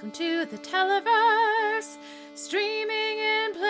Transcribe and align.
Welcome 0.00 0.18
to 0.18 0.46
the 0.46 0.56
Televerse, 0.56 1.98
streaming 2.34 3.18
in 3.18 3.52
place. 3.52 3.68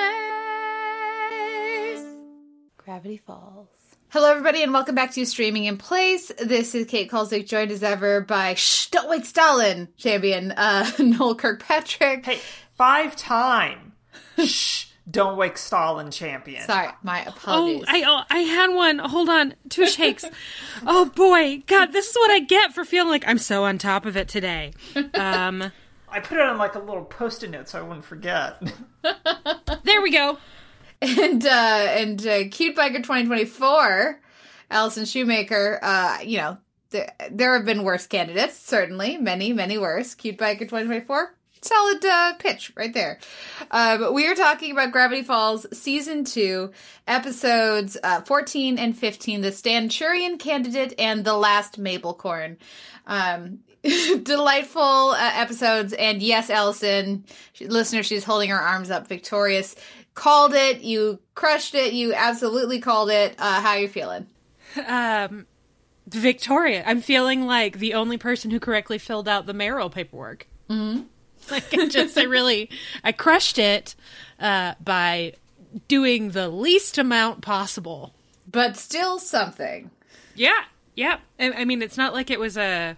Gravity 2.76 3.16
Falls. 3.16 3.66
Hello, 4.10 4.30
everybody, 4.30 4.62
and 4.62 4.72
welcome 4.72 4.94
back 4.94 5.10
to 5.14 5.26
Streaming 5.26 5.64
in 5.64 5.76
Place. 5.76 6.30
This 6.38 6.76
is 6.76 6.86
Kate 6.86 7.10
Kulzick, 7.10 7.48
joined 7.48 7.72
as 7.72 7.82
ever 7.82 8.20
by 8.20 8.54
Shh, 8.54 8.90
Don't 8.90 9.10
Wake 9.10 9.24
Stalin 9.24 9.88
champion 9.96 10.52
uh, 10.52 10.88
Noel 11.00 11.34
Kirkpatrick. 11.34 12.24
Hey, 12.24 12.38
five 12.76 13.16
time. 13.16 13.94
Shh, 14.38 14.86
don't 15.10 15.36
wake 15.36 15.58
Stalin 15.58 16.12
champion. 16.12 16.62
Sorry, 16.62 16.90
my 17.02 17.24
apologies. 17.24 17.40
Oh, 17.48 17.82
apologies. 17.82 17.88
I 17.88 18.04
oh, 18.06 18.22
I 18.30 18.38
had 18.42 18.68
one. 18.68 19.00
Hold 19.00 19.28
on, 19.30 19.56
two 19.68 19.88
shakes. 19.88 20.24
oh 20.86 21.06
boy, 21.06 21.64
God, 21.66 21.92
this 21.92 22.08
is 22.08 22.14
what 22.14 22.30
I 22.30 22.38
get 22.38 22.72
for 22.72 22.84
feeling 22.84 23.10
like 23.10 23.24
I'm 23.26 23.38
so 23.38 23.64
on 23.64 23.78
top 23.78 24.06
of 24.06 24.16
it 24.16 24.28
today. 24.28 24.74
Um, 25.14 25.72
I 26.12 26.20
put 26.20 26.38
it 26.38 26.44
on 26.44 26.58
like 26.58 26.74
a 26.74 26.78
little 26.78 27.04
post-it 27.04 27.50
note 27.50 27.68
so 27.68 27.78
I 27.78 27.82
wouldn't 27.82 28.04
forget. 28.04 28.60
there 29.84 30.02
we 30.02 30.10
go. 30.10 30.38
and 31.02 31.44
uh 31.46 31.48
and 31.48 32.26
uh, 32.26 32.48
cute 32.50 32.76
biker 32.76 32.96
2024 32.96 34.20
allison 34.70 35.06
shoemaker 35.06 35.78
uh 35.82 36.18
you 36.22 36.36
know 36.36 36.58
there, 36.90 37.10
there 37.30 37.56
have 37.56 37.64
been 37.64 37.84
worse 37.84 38.06
candidates 38.06 38.56
certainly 38.58 39.16
many 39.16 39.50
many 39.54 39.78
worse 39.78 40.14
cute 40.14 40.36
biker 40.36 40.58
2024 40.60 41.34
solid 41.62 42.04
uh, 42.04 42.34
pitch 42.34 42.70
right 42.76 42.92
there 42.92 43.18
uh, 43.70 43.96
but 43.96 44.12
we 44.12 44.26
are 44.26 44.34
talking 44.34 44.72
about 44.72 44.92
gravity 44.92 45.22
falls 45.22 45.66
season 45.76 46.22
2 46.24 46.70
episodes 47.06 47.96
uh, 48.02 48.20
14 48.20 48.78
and 48.78 48.94
15 48.98 49.40
the 49.40 49.52
stanchurian 49.52 50.36
candidate 50.36 50.92
and 50.98 51.24
the 51.24 51.34
last 51.34 51.80
mabelcorn 51.80 52.58
um 53.06 53.60
delightful 54.22 54.80
uh, 55.10 55.30
episodes 55.34 55.92
and 55.94 56.22
yes 56.22 56.50
allison 56.50 57.24
she, 57.52 57.66
listener 57.66 58.02
she's 58.02 58.24
holding 58.24 58.50
her 58.50 58.58
arms 58.58 58.90
up 58.90 59.06
victorious 59.06 59.74
called 60.14 60.52
it 60.54 60.82
you 60.82 61.18
crushed 61.34 61.74
it 61.74 61.92
you 61.92 62.12
absolutely 62.12 62.78
called 62.80 63.10
it 63.10 63.34
uh 63.38 63.60
how 63.60 63.70
are 63.70 63.78
you 63.78 63.88
feeling 63.88 64.26
Um, 64.86 65.46
Victoria, 66.06 66.82
I'm 66.86 67.00
feeling 67.00 67.46
like 67.46 67.78
the 67.78 67.94
only 67.94 68.18
person 68.18 68.50
who 68.50 68.60
correctly 68.60 68.98
filled 68.98 69.28
out 69.28 69.46
the 69.46 69.54
mayoral 69.54 69.90
paperwork. 69.90 70.46
Mm-hmm. 70.68 71.02
Like 71.50 71.72
I 71.74 71.88
just, 71.88 72.16
I 72.18 72.24
really, 72.24 72.70
I 73.02 73.10
crushed 73.12 73.58
it 73.58 73.96
uh, 74.38 74.74
by 74.84 75.32
doing 75.88 76.30
the 76.30 76.48
least 76.48 76.98
amount 76.98 77.40
possible. 77.40 78.12
but 78.50 78.76
still 78.76 79.18
something 79.18 79.90
Yeah, 80.36 80.62
yeah. 80.94 81.18
I, 81.40 81.50
I 81.52 81.64
mean, 81.64 81.82
it's 81.82 81.96
not 81.96 82.12
like 82.12 82.30
it 82.30 82.38
was 82.38 82.56
a, 82.56 82.96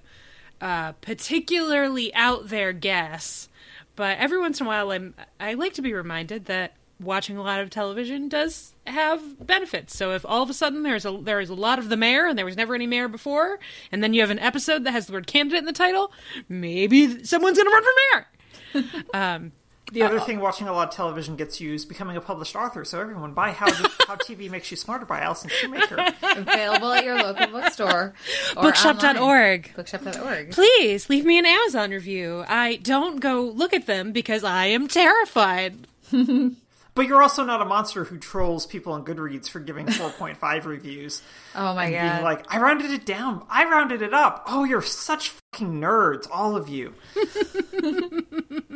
a 0.62 0.94
particularly 1.00 2.14
out 2.14 2.48
there 2.48 2.72
guess, 2.72 3.48
but 3.96 4.16
every 4.18 4.38
once 4.38 4.60
in 4.60 4.66
a 4.66 4.68
while, 4.68 4.90
I'm 4.90 5.14
I 5.38 5.54
like 5.54 5.74
to 5.74 5.82
be 5.82 5.92
reminded 5.92 6.46
that 6.46 6.74
watching 7.00 7.36
a 7.36 7.42
lot 7.42 7.60
of 7.60 7.68
television 7.68 8.28
does 8.28 8.74
have 8.86 9.44
benefits. 9.44 9.96
So 9.96 10.12
if 10.12 10.24
all 10.24 10.42
of 10.42 10.50
a 10.50 10.54
sudden 10.54 10.84
there's 10.84 11.04
a 11.04 11.18
there 11.20 11.40
is 11.40 11.50
a 11.50 11.54
lot 11.54 11.78
of 11.78 11.88
the 11.88 11.96
mayor 11.96 12.26
and 12.26 12.38
there 12.38 12.46
was 12.46 12.56
never 12.56 12.74
any 12.74 12.86
mayor 12.86 13.08
before, 13.08 13.58
and 13.90 14.02
then 14.02 14.14
you 14.14 14.20
have 14.20 14.30
an 14.30 14.38
episode 14.38 14.84
that 14.84 14.92
has 14.92 15.06
the 15.06 15.12
word 15.12 15.26
candidate 15.26 15.58
in 15.58 15.66
the 15.66 15.72
title, 15.72 16.12
maybe 16.48 17.24
someone's 17.24 17.58
going 17.58 17.68
to 17.68 17.74
run 17.74 17.82
for 17.82 18.84
mayor. 18.84 19.04
um, 19.14 19.52
The 19.90 20.02
other 20.02 20.20
thing 20.20 20.40
watching 20.40 20.68
a 20.68 20.72
lot 20.72 20.88
of 20.88 20.94
television 20.94 21.36
gets 21.36 21.60
you 21.60 21.74
is 21.74 21.84
becoming 21.84 22.16
a 22.16 22.20
published 22.20 22.56
author. 22.56 22.82
So 22.84 22.98
everyone, 23.00 23.34
buy 23.34 23.50
How, 23.50 23.66
How 24.06 24.16
TV 24.16 24.50
Makes 24.50 24.70
You 24.70 24.76
Smarter 24.78 25.04
by 25.04 25.20
Allison 25.20 25.50
Shoemaker. 25.50 25.96
available 26.22 26.92
at 26.92 27.04
your 27.04 27.22
local 27.22 27.48
bookstore 27.48 28.14
or 28.56 28.62
Bookshop.org. 28.62 29.16
online. 29.16 29.62
bookshop.org 29.76 30.50
Please 30.52 31.10
leave 31.10 31.26
me 31.26 31.38
an 31.38 31.44
Amazon 31.44 31.90
review. 31.90 32.44
I 32.48 32.76
don't 32.76 33.20
go 33.20 33.42
look 33.42 33.74
at 33.74 33.86
them 33.86 34.12
because 34.12 34.44
I 34.44 34.66
am 34.66 34.88
terrified. 34.88 35.86
But 36.94 37.06
you're 37.06 37.22
also 37.22 37.42
not 37.42 37.62
a 37.62 37.64
monster 37.64 38.04
who 38.04 38.18
trolls 38.18 38.66
people 38.66 38.92
on 38.92 39.02
Goodreads 39.02 39.48
for 39.48 39.60
giving 39.60 39.86
4.5 39.88 40.66
reviews. 40.66 41.22
oh 41.54 41.74
my 41.74 41.86
Being 41.88 42.02
god 42.02 42.22
like, 42.22 42.44
I 42.54 42.60
rounded 42.60 42.90
it 42.90 43.06
down. 43.06 43.46
I 43.48 43.64
rounded 43.64 44.02
it 44.02 44.12
up. 44.12 44.44
Oh, 44.46 44.64
you're 44.64 44.82
such 44.82 45.30
fucking 45.54 45.80
nerds, 45.80 46.28
all 46.30 46.54
of 46.54 46.68
you. 46.68 46.92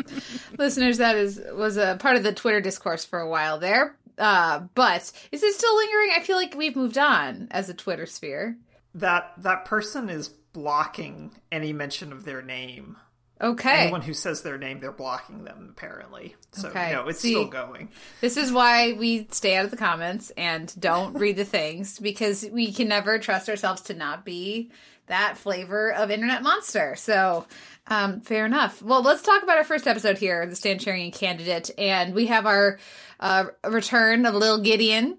listeners 0.58 0.98
that 0.98 1.16
is 1.16 1.40
was 1.54 1.76
a 1.76 1.96
part 2.00 2.16
of 2.16 2.22
the 2.22 2.32
twitter 2.32 2.60
discourse 2.60 3.04
for 3.04 3.18
a 3.20 3.28
while 3.28 3.58
there 3.58 3.96
uh 4.18 4.60
but 4.74 5.10
is 5.32 5.42
it 5.42 5.54
still 5.54 5.76
lingering 5.76 6.10
i 6.16 6.20
feel 6.20 6.36
like 6.36 6.54
we've 6.56 6.76
moved 6.76 6.98
on 6.98 7.48
as 7.50 7.68
a 7.68 7.74
twitter 7.74 8.06
sphere 8.06 8.56
That 8.94 9.32
that 9.38 9.64
person 9.66 10.08
is 10.08 10.28
blocking 10.52 11.32
any 11.52 11.72
mention 11.74 12.12
of 12.12 12.24
their 12.24 12.40
name. 12.40 12.96
okay 13.42 13.82
Anyone 13.82 14.00
who 14.00 14.14
says 14.14 14.40
their 14.40 14.56
name, 14.56 14.78
they're 14.80 14.90
blocking 14.90 15.44
them, 15.44 15.68
apparently. 15.76 16.34
So, 16.52 16.68
Okay. 16.70 16.92
no, 16.92 17.06
it's 17.08 17.20
See- 17.20 17.32
still 17.32 17.44
going. 17.44 17.90
This 18.22 18.38
is 18.38 18.50
why 18.50 18.94
we 18.94 19.28
stay 19.30 19.54
out 19.56 19.66
of 19.66 19.70
the 19.70 19.76
comments 19.76 20.32
and 20.38 20.72
don't 20.80 21.12
read 21.18 21.36
the 21.36 21.44
things 21.58 21.98
because 21.98 22.46
we 22.50 22.72
can 22.72 22.88
never 22.88 23.18
trust 23.18 23.50
ourselves 23.50 23.82
to 23.82 23.94
not 23.94 24.24
be 24.24 24.70
that 25.08 25.36
flavor 25.36 25.92
of 25.92 26.10
internet 26.10 26.42
monster. 26.42 26.96
So, 26.96 27.44
um, 27.88 28.20
fair 28.20 28.46
enough. 28.46 28.82
Well, 28.82 29.02
let's 29.02 29.22
talk 29.22 29.42
about 29.42 29.58
our 29.58 29.64
first 29.64 29.86
episode 29.86 30.18
here, 30.18 30.46
the 30.46 30.56
Stanchurian 30.56 31.12
candidate, 31.12 31.70
and 31.78 32.14
we 32.14 32.26
have 32.26 32.46
our 32.46 32.78
uh, 33.20 33.46
return 33.68 34.26
of 34.26 34.34
Lil 34.34 34.60
Gideon. 34.60 35.18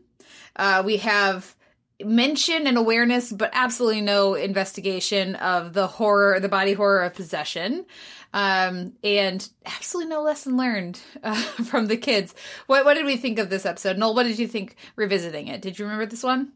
Uh, 0.55 0.83
we 0.85 0.97
have 0.97 1.55
mention 2.03 2.67
and 2.67 2.77
awareness, 2.77 3.31
but 3.31 3.49
absolutely 3.53 4.01
no 4.01 4.35
investigation 4.35 5.35
of 5.35 5.73
the 5.73 5.87
horror, 5.87 6.39
the 6.39 6.49
body 6.49 6.73
horror 6.73 7.03
of 7.03 7.13
possession, 7.13 7.85
um, 8.33 8.93
and 9.03 9.49
absolutely 9.65 10.09
no 10.09 10.21
lesson 10.21 10.57
learned 10.57 10.99
uh, 11.23 11.35
from 11.65 11.87
the 11.87 11.97
kids. 11.97 12.35
What 12.67 12.85
what 12.85 12.95
did 12.95 13.05
we 13.05 13.17
think 13.17 13.39
of 13.39 13.49
this 13.49 13.65
episode, 13.65 13.97
Noel? 13.97 14.13
What 14.13 14.23
did 14.23 14.39
you 14.39 14.47
think 14.47 14.75
revisiting 14.95 15.47
it? 15.47 15.61
Did 15.61 15.79
you 15.79 15.85
remember 15.85 16.05
this 16.05 16.23
one? 16.23 16.51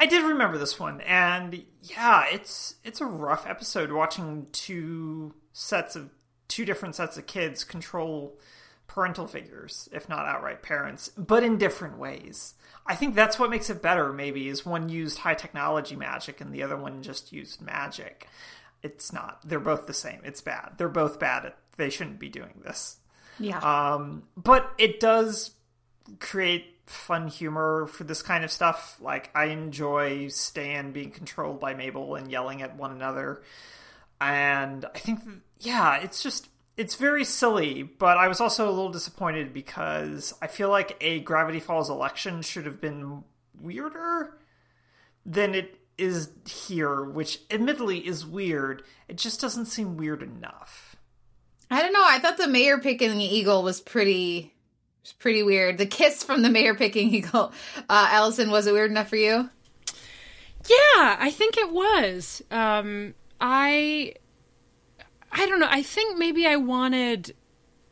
I 0.00 0.06
did 0.06 0.22
remember 0.22 0.56
this 0.56 0.80
one, 0.80 1.02
and 1.02 1.62
yeah, 1.82 2.24
it's 2.32 2.76
it's 2.82 3.02
a 3.02 3.06
rough 3.06 3.46
episode 3.46 3.92
watching 3.92 4.48
two 4.50 5.34
sets 5.52 5.94
of 5.94 6.08
two 6.48 6.64
different 6.64 6.96
sets 6.96 7.18
of 7.18 7.26
kids 7.26 7.64
control 7.64 8.38
parental 8.86 9.26
figures, 9.26 9.90
if 9.92 10.08
not 10.08 10.26
outright 10.26 10.62
parents, 10.62 11.10
but 11.10 11.42
in 11.44 11.58
different 11.58 11.98
ways. 11.98 12.54
I 12.86 12.96
think 12.96 13.14
that's 13.14 13.38
what 13.38 13.50
makes 13.50 13.68
it 13.68 13.82
better. 13.82 14.10
Maybe 14.10 14.48
is 14.48 14.64
one 14.64 14.88
used 14.88 15.18
high 15.18 15.34
technology 15.34 15.96
magic 15.96 16.40
and 16.40 16.52
the 16.52 16.62
other 16.62 16.78
one 16.78 17.02
just 17.02 17.30
used 17.30 17.60
magic. 17.60 18.26
It's 18.82 19.12
not. 19.12 19.40
They're 19.44 19.60
both 19.60 19.86
the 19.86 19.94
same. 19.94 20.22
It's 20.24 20.40
bad. 20.40 20.72
They're 20.78 20.88
both 20.88 21.20
bad. 21.20 21.44
At, 21.44 21.58
they 21.76 21.90
shouldn't 21.90 22.18
be 22.18 22.30
doing 22.30 22.62
this. 22.64 22.96
Yeah. 23.38 23.58
Um, 23.58 24.24
but 24.36 24.72
it 24.78 24.98
does 24.98 25.52
create 26.18 26.79
fun 26.90 27.28
humor 27.28 27.86
for 27.86 28.04
this 28.04 28.22
kind 28.22 28.44
of 28.44 28.50
stuff. 28.50 28.98
Like 29.00 29.30
I 29.34 29.46
enjoy 29.46 30.28
Stan 30.28 30.92
being 30.92 31.10
controlled 31.10 31.60
by 31.60 31.74
Mabel 31.74 32.16
and 32.16 32.30
yelling 32.30 32.62
at 32.62 32.76
one 32.76 32.90
another, 32.92 33.42
and 34.20 34.84
I 34.94 34.98
think 34.98 35.20
yeah, 35.60 35.96
it's 35.96 36.22
just 36.22 36.48
it's 36.76 36.96
very 36.96 37.24
silly. 37.24 37.82
But 37.82 38.18
I 38.18 38.28
was 38.28 38.40
also 38.40 38.68
a 38.68 38.72
little 38.72 38.90
disappointed 38.90 39.54
because 39.54 40.34
I 40.42 40.46
feel 40.46 40.68
like 40.68 40.96
a 41.00 41.20
Gravity 41.20 41.60
Falls 41.60 41.90
election 41.90 42.42
should 42.42 42.66
have 42.66 42.80
been 42.80 43.24
weirder 43.60 44.38
than 45.24 45.54
it 45.54 45.78
is 45.96 46.30
here, 46.48 47.04
which 47.04 47.40
admittedly 47.50 48.06
is 48.06 48.26
weird. 48.26 48.82
It 49.06 49.16
just 49.16 49.40
doesn't 49.40 49.66
seem 49.66 49.96
weird 49.96 50.22
enough. 50.22 50.96
I 51.70 51.82
don't 51.82 51.92
know. 51.92 52.04
I 52.04 52.18
thought 52.18 52.36
the 52.36 52.48
mayor 52.48 52.78
picking 52.78 53.16
the 53.16 53.24
eagle 53.24 53.62
was 53.62 53.80
pretty 53.80 54.54
was 55.02 55.12
pretty 55.12 55.42
weird. 55.42 55.78
The 55.78 55.86
kiss 55.86 56.22
from 56.22 56.42
the 56.42 56.50
mayor 56.50 56.74
picking 56.74 57.10
eagle. 57.14 57.52
Uh, 57.88 58.08
Allison, 58.10 58.50
was 58.50 58.66
it 58.66 58.72
weird 58.72 58.90
enough 58.90 59.08
for 59.08 59.16
you? 59.16 59.50
Yeah, 60.68 61.16
I 61.18 61.30
think 61.34 61.56
it 61.56 61.72
was. 61.72 62.42
Um, 62.50 63.14
I 63.40 64.14
I 65.32 65.46
don't 65.46 65.60
know. 65.60 65.68
I 65.70 65.82
think 65.82 66.18
maybe 66.18 66.46
I 66.46 66.56
wanted 66.56 67.34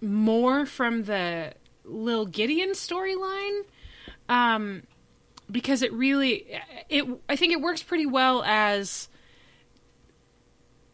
more 0.00 0.67
from 0.67 1.05
the 1.05 1.55
Lil 1.85 2.27
Gideon 2.27 2.71
storyline. 2.71 3.62
Um, 4.29 4.83
because 5.50 5.83
it 5.83 5.93
really 5.93 6.47
it 6.88 7.06
I 7.29 7.37
think 7.37 7.53
it 7.53 7.61
works 7.61 7.83
pretty 7.83 8.06
well 8.06 8.43
as 8.44 9.09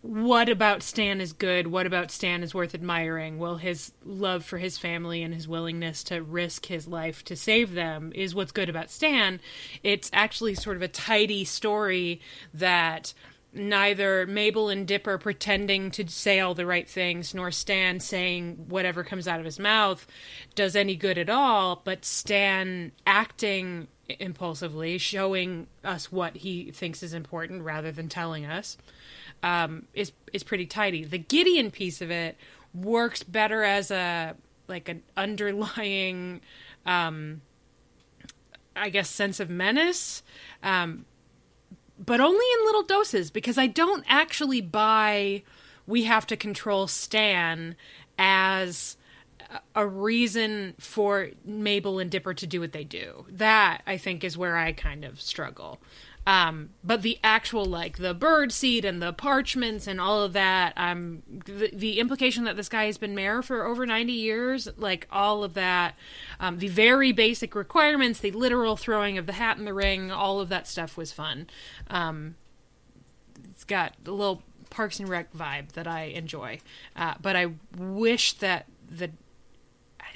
what 0.04 0.50
about 0.50 0.82
Stan 0.82 1.22
is 1.22 1.32
good? 1.32 1.66
What 1.66 1.86
about 1.86 2.10
Stan 2.10 2.42
is 2.42 2.54
worth 2.54 2.74
admiring? 2.74 3.38
Well, 3.38 3.56
his 3.56 3.92
love 4.04 4.44
for 4.44 4.58
his 4.58 4.76
family 4.76 5.22
and 5.22 5.32
his 5.32 5.48
willingness 5.48 6.04
to 6.04 6.22
risk 6.22 6.66
his 6.66 6.86
life 6.86 7.24
to 7.24 7.34
save 7.34 7.72
them 7.72 8.12
is 8.14 8.34
what's 8.34 8.52
good 8.52 8.68
about 8.68 8.90
Stan. 8.90 9.40
It's 9.82 10.10
actually 10.12 10.56
sort 10.56 10.76
of 10.76 10.82
a 10.82 10.88
tidy 10.88 11.46
story 11.46 12.20
that 12.52 13.14
neither 13.54 14.26
Mabel 14.26 14.68
and 14.68 14.86
Dipper 14.86 15.16
pretending 15.16 15.90
to 15.92 16.06
say 16.06 16.38
all 16.38 16.52
the 16.52 16.66
right 16.66 16.88
things, 16.88 17.32
nor 17.32 17.50
Stan 17.50 17.98
saying 17.98 18.66
whatever 18.68 19.04
comes 19.04 19.26
out 19.26 19.38
of 19.38 19.46
his 19.46 19.58
mouth 19.58 20.06
does 20.54 20.76
any 20.76 20.96
good 20.96 21.16
at 21.16 21.30
all, 21.30 21.80
but 21.82 22.04
Stan 22.04 22.92
acting 23.06 23.88
impulsively, 24.08 24.98
showing 24.98 25.66
us 25.82 26.12
what 26.12 26.36
he 26.36 26.70
thinks 26.70 27.02
is 27.02 27.14
important 27.14 27.62
rather 27.62 27.90
than 27.90 28.08
telling 28.08 28.44
us, 28.44 28.76
um, 29.44 29.86
is 29.92 30.10
is 30.32 30.42
pretty 30.42 30.66
tidy. 30.66 31.04
The 31.04 31.18
Gideon 31.18 31.70
piece 31.70 32.00
of 32.00 32.10
it 32.10 32.36
works 32.72 33.22
better 33.22 33.62
as 33.62 33.90
a 33.90 34.34
like 34.66 34.88
an 34.88 35.02
underlying 35.16 36.40
um 36.86 37.42
I 38.74 38.88
guess 38.88 39.08
sense 39.08 39.38
of 39.38 39.50
menace. 39.50 40.22
Um 40.62 41.04
but 42.04 42.20
only 42.20 42.46
in 42.58 42.64
little 42.64 42.82
doses 42.82 43.30
because 43.30 43.58
I 43.58 43.66
don't 43.66 44.04
actually 44.08 44.62
buy 44.62 45.42
we 45.86 46.04
have 46.04 46.26
to 46.28 46.36
control 46.36 46.86
Stan 46.86 47.76
as 48.18 48.96
a 49.74 49.86
reason 49.86 50.74
for 50.78 51.28
Mabel 51.44 51.98
and 51.98 52.10
Dipper 52.10 52.32
to 52.34 52.46
do 52.46 52.60
what 52.60 52.72
they 52.72 52.82
do. 52.82 53.26
That 53.28 53.82
I 53.86 53.98
think 53.98 54.24
is 54.24 54.38
where 54.38 54.56
I 54.56 54.72
kind 54.72 55.04
of 55.04 55.20
struggle. 55.20 55.80
Um, 56.26 56.70
but 56.82 57.02
the 57.02 57.18
actual 57.22 57.66
like 57.66 57.98
the 57.98 58.14
bird 58.14 58.50
seed 58.50 58.86
and 58.86 59.02
the 59.02 59.12
parchments 59.12 59.86
and 59.86 60.00
all 60.00 60.22
of 60.22 60.32
that, 60.32 60.72
um, 60.76 61.22
the, 61.28 61.70
the 61.70 62.00
implication 62.00 62.44
that 62.44 62.56
this 62.56 62.70
guy 62.70 62.86
has 62.86 62.96
been 62.96 63.14
mayor 63.14 63.42
for 63.42 63.66
over 63.66 63.84
ninety 63.84 64.14
years, 64.14 64.66
like 64.78 65.06
all 65.10 65.44
of 65.44 65.52
that, 65.52 65.96
um, 66.40 66.58
the 66.58 66.68
very 66.68 67.12
basic 67.12 67.54
requirements, 67.54 68.20
the 68.20 68.30
literal 68.30 68.74
throwing 68.76 69.18
of 69.18 69.26
the 69.26 69.34
hat 69.34 69.58
in 69.58 69.66
the 69.66 69.74
ring, 69.74 70.10
all 70.10 70.40
of 70.40 70.48
that 70.48 70.66
stuff 70.66 70.96
was 70.96 71.12
fun. 71.12 71.46
Um, 71.88 72.36
it's 73.50 73.64
got 73.64 73.94
a 74.06 74.10
little 74.10 74.42
Parks 74.70 74.98
and 74.98 75.08
Rec 75.08 75.32
vibe 75.34 75.72
that 75.72 75.86
I 75.86 76.04
enjoy, 76.04 76.58
uh, 76.96 77.14
but 77.20 77.36
I 77.36 77.52
wish 77.76 78.32
that 78.34 78.66
the 78.88 79.10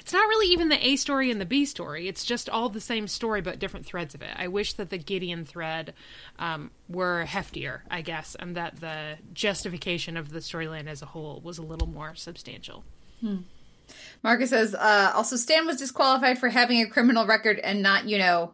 it's 0.09 0.13
not 0.15 0.27
really 0.27 0.47
even 0.47 0.69
the 0.69 0.87
A 0.87 0.95
story 0.95 1.29
and 1.29 1.39
the 1.39 1.45
B 1.45 1.65
story. 1.65 2.07
It's 2.07 2.25
just 2.25 2.49
all 2.49 2.67
the 2.67 2.81
same 2.81 3.07
story, 3.07 3.41
but 3.41 3.59
different 3.59 3.85
threads 3.85 4.15
of 4.15 4.23
it. 4.23 4.31
I 4.35 4.47
wish 4.47 4.73
that 4.73 4.89
the 4.89 4.97
Gideon 4.97 5.45
thread 5.45 5.93
um, 6.39 6.71
were 6.87 7.25
heftier, 7.27 7.81
I 7.91 8.01
guess, 8.01 8.33
and 8.33 8.55
that 8.55 8.79
the 8.79 9.17
justification 9.33 10.17
of 10.17 10.31
the 10.31 10.39
storyline 10.39 10.87
as 10.87 11.03
a 11.03 11.05
whole 11.05 11.41
was 11.41 11.59
a 11.59 11.61
little 11.61 11.87
more 11.87 12.15
substantial. 12.15 12.83
Hmm. 13.21 13.41
Marcus 14.23 14.49
says, 14.49 14.73
uh, 14.73 15.11
also, 15.13 15.35
Stan 15.35 15.67
was 15.67 15.77
disqualified 15.77 16.39
for 16.39 16.49
having 16.49 16.81
a 16.81 16.89
criminal 16.89 17.27
record 17.27 17.59
and 17.59 17.83
not, 17.83 18.09
you 18.09 18.17
know, 18.17 18.53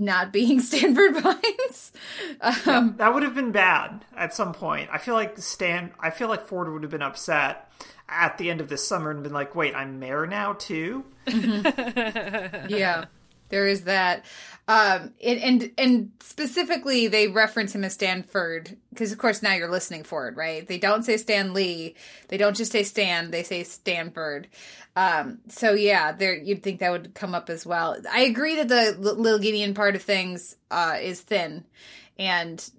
not 0.00 0.32
being 0.32 0.60
Stanford 0.60 1.22
Pines. 1.22 1.92
Um, 2.40 2.54
yeah, 2.66 2.88
that 2.96 3.14
would 3.14 3.22
have 3.22 3.34
been 3.34 3.52
bad 3.52 4.04
at 4.16 4.34
some 4.34 4.52
point. 4.52 4.90
I 4.92 4.98
feel 4.98 5.14
like 5.14 5.38
Stan, 5.38 5.92
I 6.00 6.10
feel 6.10 6.28
like 6.28 6.46
Ford 6.46 6.72
would 6.72 6.82
have 6.82 6.90
been 6.90 7.02
upset 7.02 7.70
at 8.08 8.38
the 8.38 8.50
end 8.50 8.60
of 8.60 8.68
this 8.68 8.86
summer 8.86 9.10
and 9.10 9.22
been 9.22 9.32
like, 9.32 9.54
wait, 9.54 9.74
I'm 9.74 9.98
mayor 10.00 10.26
now 10.26 10.54
too? 10.54 11.04
yeah, 11.26 13.04
there 13.48 13.68
is 13.68 13.84
that. 13.84 14.24
Um, 14.68 15.14
and, 15.24 15.72
and, 15.78 16.12
specifically, 16.20 17.08
they 17.08 17.26
reference 17.26 17.74
him 17.74 17.82
as 17.82 17.94
Stanford 17.94 18.76
because, 18.90 19.10
of 19.10 19.18
course, 19.18 19.42
now 19.42 19.54
you're 19.54 19.70
listening 19.70 20.04
for 20.04 20.28
it, 20.28 20.36
right? 20.36 20.66
They 20.66 20.78
don't 20.78 21.02
say 21.02 21.16
Stan 21.16 21.52
Lee. 21.52 21.96
They 22.28 22.36
don't 22.36 22.56
just 22.56 22.70
say 22.70 22.84
Stan. 22.84 23.32
They 23.32 23.42
say 23.42 23.64
Stanford. 23.64 24.46
Um, 24.96 25.38
so 25.48 25.72
yeah, 25.72 26.12
there 26.12 26.34
you'd 26.34 26.62
think 26.62 26.80
that 26.80 26.90
would 26.90 27.14
come 27.14 27.34
up 27.34 27.50
as 27.50 27.64
well. 27.64 27.96
I 28.10 28.22
agree 28.22 28.56
that 28.56 28.68
the 28.68 28.96
Little 28.98 29.38
Gideon 29.38 29.74
part 29.74 29.96
of 29.96 30.02
things 30.02 30.56
uh, 30.70 30.98
is 31.00 31.20
thin, 31.20 31.64
and 32.18 32.70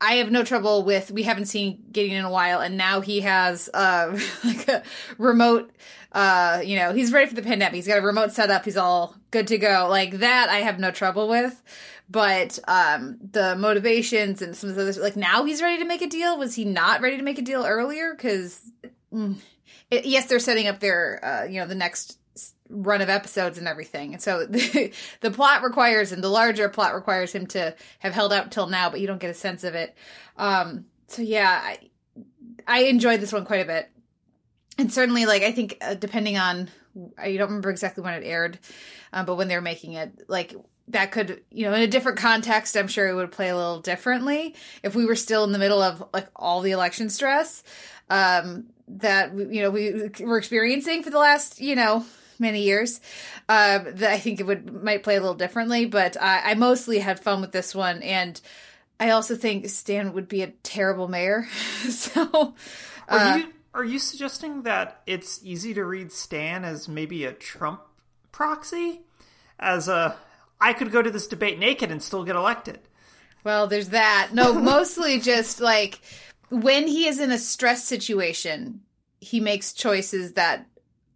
I 0.00 0.14
have 0.14 0.30
no 0.30 0.44
trouble 0.44 0.84
with. 0.84 1.10
We 1.10 1.22
haven't 1.22 1.46
seen 1.46 1.82
Gideon 1.90 2.18
in 2.18 2.24
a 2.24 2.30
while, 2.30 2.60
and 2.60 2.76
now 2.76 3.00
he 3.00 3.20
has 3.20 3.70
uh, 3.72 4.18
like 4.44 4.68
a 4.68 4.82
remote. 5.18 5.70
Uh, 6.12 6.62
you 6.64 6.76
know, 6.76 6.92
he's 6.92 7.12
ready 7.12 7.26
for 7.26 7.34
the 7.34 7.42
pandemic. 7.42 7.74
He's 7.74 7.86
got 7.86 7.98
a 7.98 8.02
remote 8.02 8.32
set 8.32 8.50
up. 8.50 8.64
He's 8.64 8.76
all 8.76 9.16
good 9.30 9.46
to 9.48 9.58
go. 9.58 9.86
Like 9.88 10.18
that, 10.18 10.48
I 10.48 10.58
have 10.58 10.78
no 10.78 10.90
trouble 10.90 11.28
with. 11.28 11.62
But 12.08 12.58
um, 12.68 13.18
the 13.32 13.56
motivations 13.56 14.40
and 14.40 14.54
some 14.54 14.70
of 14.70 14.76
the 14.76 15.00
like 15.00 15.16
now 15.16 15.44
he's 15.44 15.60
ready 15.60 15.78
to 15.78 15.84
make 15.84 16.02
a 16.02 16.06
deal. 16.06 16.38
Was 16.38 16.54
he 16.54 16.64
not 16.64 17.00
ready 17.00 17.16
to 17.16 17.22
make 17.22 17.38
a 17.38 17.42
deal 17.42 17.64
earlier? 17.64 18.14
Because 18.14 18.60
mm, 19.12 19.36
yes, 19.90 20.26
they're 20.26 20.38
setting 20.38 20.68
up 20.68 20.78
their, 20.80 21.24
uh, 21.24 21.44
you 21.44 21.60
know, 21.60 21.66
the 21.66 21.74
next 21.74 22.18
run 22.68 23.00
of 23.00 23.08
episodes 23.08 23.58
and 23.58 23.68
everything. 23.68 24.12
And 24.12 24.22
so 24.22 24.46
the, 24.50 24.92
the 25.20 25.30
plot 25.30 25.62
requires, 25.62 26.12
and 26.12 26.22
the 26.22 26.28
larger 26.28 26.68
plot 26.68 26.94
requires 26.94 27.32
him 27.32 27.46
to 27.48 27.74
have 28.00 28.12
held 28.12 28.32
out 28.32 28.50
till 28.50 28.66
now, 28.66 28.90
but 28.90 29.00
you 29.00 29.06
don't 29.06 29.20
get 29.20 29.30
a 29.30 29.34
sense 29.34 29.64
of 29.64 29.74
it. 29.74 29.94
Um, 30.36 30.86
so 31.08 31.22
yeah, 31.22 31.60
I, 31.62 31.78
I 32.66 32.84
enjoyed 32.84 33.20
this 33.20 33.32
one 33.32 33.44
quite 33.44 33.62
a 33.62 33.66
bit. 33.66 33.90
And 34.78 34.92
certainly, 34.92 35.24
like, 35.24 35.42
I 35.42 35.52
think 35.52 35.78
uh, 35.80 35.94
depending 35.94 36.36
on, 36.36 36.68
I 37.16 37.36
don't 37.36 37.48
remember 37.48 37.70
exactly 37.70 38.02
when 38.02 38.14
it 38.14 38.26
aired, 38.26 38.58
um, 39.12 39.24
but 39.24 39.36
when 39.36 39.48
they 39.48 39.54
were 39.54 39.62
making 39.62 39.94
it, 39.94 40.24
like, 40.28 40.54
that 40.88 41.12
could, 41.12 41.42
you 41.50 41.64
know, 41.64 41.74
in 41.74 41.82
a 41.82 41.86
different 41.86 42.18
context, 42.18 42.76
I'm 42.76 42.88
sure 42.88 43.08
it 43.08 43.14
would 43.14 43.32
play 43.32 43.48
a 43.48 43.56
little 43.56 43.80
differently 43.80 44.54
if 44.82 44.94
we 44.94 45.04
were 45.04 45.16
still 45.16 45.44
in 45.44 45.52
the 45.52 45.58
middle 45.58 45.82
of 45.82 46.02
like 46.12 46.28
all 46.36 46.60
the 46.60 46.70
election 46.70 47.08
stress 47.08 47.64
um, 48.08 48.66
that 48.88 49.34
you 49.34 49.62
know 49.62 49.70
we 49.70 50.10
were 50.20 50.38
experiencing 50.38 51.02
for 51.02 51.10
the 51.10 51.18
last, 51.18 51.60
you 51.60 51.74
know, 51.74 52.04
many 52.38 52.62
years. 52.62 53.00
Um, 53.48 53.84
that 53.96 54.10
I 54.10 54.18
think 54.18 54.40
it 54.40 54.46
would 54.46 54.82
might 54.82 55.02
play 55.02 55.16
a 55.16 55.20
little 55.20 55.34
differently, 55.34 55.86
but 55.86 56.20
I, 56.20 56.50
I 56.50 56.54
mostly 56.54 56.98
had 56.98 57.20
fun 57.20 57.40
with 57.40 57.52
this 57.52 57.74
one, 57.74 58.02
and 58.02 58.40
I 58.98 59.10
also 59.10 59.36
think 59.36 59.68
Stan 59.68 60.12
would 60.14 60.28
be 60.28 60.42
a 60.42 60.48
terrible 60.62 61.08
mayor. 61.08 61.46
so, 61.88 62.54
uh, 63.08 63.34
are 63.34 63.38
you 63.38 63.52
are 63.74 63.84
you 63.84 63.98
suggesting 63.98 64.62
that 64.62 65.02
it's 65.06 65.40
easy 65.44 65.74
to 65.74 65.84
read 65.84 66.12
Stan 66.12 66.64
as 66.64 66.88
maybe 66.88 67.24
a 67.24 67.32
Trump 67.32 67.82
proxy, 68.32 69.02
as 69.58 69.88
a 69.88 70.16
I 70.60 70.72
could 70.72 70.90
go 70.90 71.02
to 71.02 71.10
this 71.10 71.26
debate 71.26 71.58
naked 71.58 71.90
and 71.90 72.02
still 72.02 72.24
get 72.24 72.36
elected? 72.36 72.80
Well, 73.44 73.66
there's 73.66 73.90
that. 73.90 74.30
No, 74.32 74.54
mostly 74.60 75.20
just 75.20 75.60
like 75.60 76.00
when 76.48 76.86
he 76.86 77.06
is 77.06 77.20
in 77.20 77.30
a 77.30 77.38
stress 77.38 77.84
situation, 77.84 78.80
he 79.20 79.40
makes 79.40 79.72
choices 79.72 80.32
that 80.32 80.66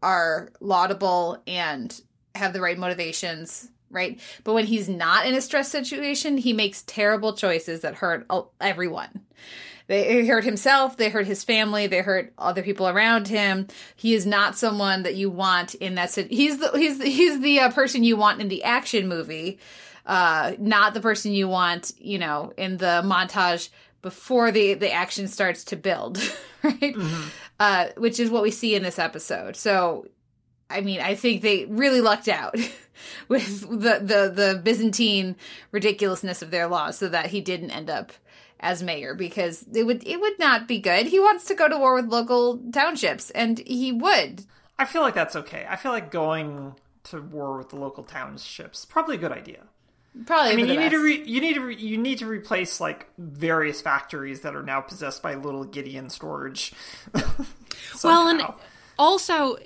are 0.03 0.51
laudable 0.61 1.43
and 1.47 2.01
have 2.35 2.53
the 2.53 2.61
right 2.61 2.79
motivations, 2.79 3.69
right? 3.91 4.21
But 4.45 4.55
when 4.55 4.67
he's 4.67 4.89
not 4.89 5.27
in 5.27 5.35
a 5.35 5.41
stress 5.41 5.71
situation, 5.71 6.39
he 6.39 6.53
makes 6.53 6.83
terrible 6.83 7.35
choices 7.35 7.81
that 7.81 7.97
hurt 7.97 8.27
everyone. 8.61 9.23
They 9.91 10.25
hurt 10.25 10.45
himself, 10.45 10.97
they 10.97 11.09
hurt 11.09 11.27
his 11.27 11.43
family, 11.43 11.89
they 11.89 12.01
hurt 12.01 12.33
other 12.39 12.63
people 12.63 12.89
around 12.89 13.27
him. 13.27 13.67
He 13.97 14.15
is 14.15 14.25
not 14.25 14.57
someone 14.57 15.03
that 15.03 15.17
you 15.17 15.31
want 15.31 15.75
in 15.75 15.97
that 15.97 16.11
situation. 16.11 16.37
He's 16.37 16.59
the 16.59 16.71
he's 16.79 16.99
the, 16.99 17.07
he's 17.07 17.41
the 17.41 17.59
uh, 17.59 17.73
person 17.73 18.05
you 18.05 18.17
want 18.17 18.41
in 18.41 18.47
the 18.47 18.63
action 18.63 19.09
movie, 19.09 19.59
uh, 20.07 20.53
not 20.61 20.95
the 20.95 21.01
person 21.01 21.33
you 21.33 21.49
want, 21.49 21.91
you 21.99 22.19
know, 22.19 22.53
in 22.57 22.77
the 22.77 23.03
montage 23.05 23.71
before 24.01 24.53
the 24.53 24.75
the 24.75 24.93
action 24.93 25.27
starts 25.27 25.65
to 25.65 25.77
build, 25.77 26.19
right? 26.63 26.81
Mm-hmm. 26.81 27.29
Uh, 27.61 27.89
which 27.99 28.19
is 28.19 28.31
what 28.31 28.43
we 28.43 28.51
see 28.51 28.75
in 28.75 28.83
this 28.83 28.99
episode. 28.99 29.55
So, 29.55 30.07
I 30.71 30.81
mean, 30.81 31.01
I 31.01 31.15
think 31.15 31.43
they 31.43 31.67
really 31.67 32.01
lucked 32.01 32.27
out 32.27 32.57
with 33.29 33.61
the 33.61 34.01
the 34.01 34.33
the 34.35 34.61
Byzantine 34.65 35.37
ridiculousness 35.71 36.41
of 36.41 36.51
their 36.51 36.67
laws, 36.67 36.97
so 36.97 37.09
that 37.11 37.27
he 37.27 37.43
didn't 37.43 37.71
end 37.71 37.91
up 37.91 38.13
as 38.61 38.83
mayor 38.83 39.15
because 39.15 39.67
it 39.75 39.85
would 39.85 40.07
it 40.07 40.19
would 40.19 40.39
not 40.39 40.67
be 40.67 40.79
good. 40.79 41.07
He 41.07 41.21
wants 41.21 41.45
to 41.47 41.55
go 41.55 41.69
to 41.69 41.77
war 41.77 41.95
with 41.95 42.07
local 42.07 42.59
townships, 42.73 43.29
and 43.29 43.59
he 43.59 43.93
would. 43.93 44.47
I 44.79 44.87
feel 44.87 45.03
like 45.03 45.15
that's 45.15 45.37
okay. 45.37 45.67
I 45.69 45.77
feel 45.77 45.93
like 45.93 46.11
going 46.11 46.75
to 47.05 47.21
war 47.21 47.59
with 47.59 47.69
the 47.69 47.77
local 47.77 48.05
townships 48.05 48.87
probably 48.87 49.17
a 49.17 49.19
good 49.19 49.33
idea. 49.33 49.65
Probably. 50.27 50.53
I 50.53 50.57
mean, 50.57 50.69
you 50.69 50.79
need 50.79 50.91
to 50.91 50.99
re- 50.99 51.23
you 51.25 51.41
need 51.41 51.55
to 51.55 51.61
re- 51.61 51.77
you 51.77 51.97
need 51.97 52.19
to 52.19 52.27
replace 52.27 52.81
like 52.81 53.09
various 53.17 53.81
factories 53.81 54.41
that 54.41 54.57
are 54.57 54.63
now 54.63 54.81
possessed 54.81 55.23
by 55.23 55.35
little 55.35 55.65
Gideon 55.65 56.11
storage. 56.11 56.73
well, 58.03 58.29
and 58.29 58.43
also, 58.99 59.57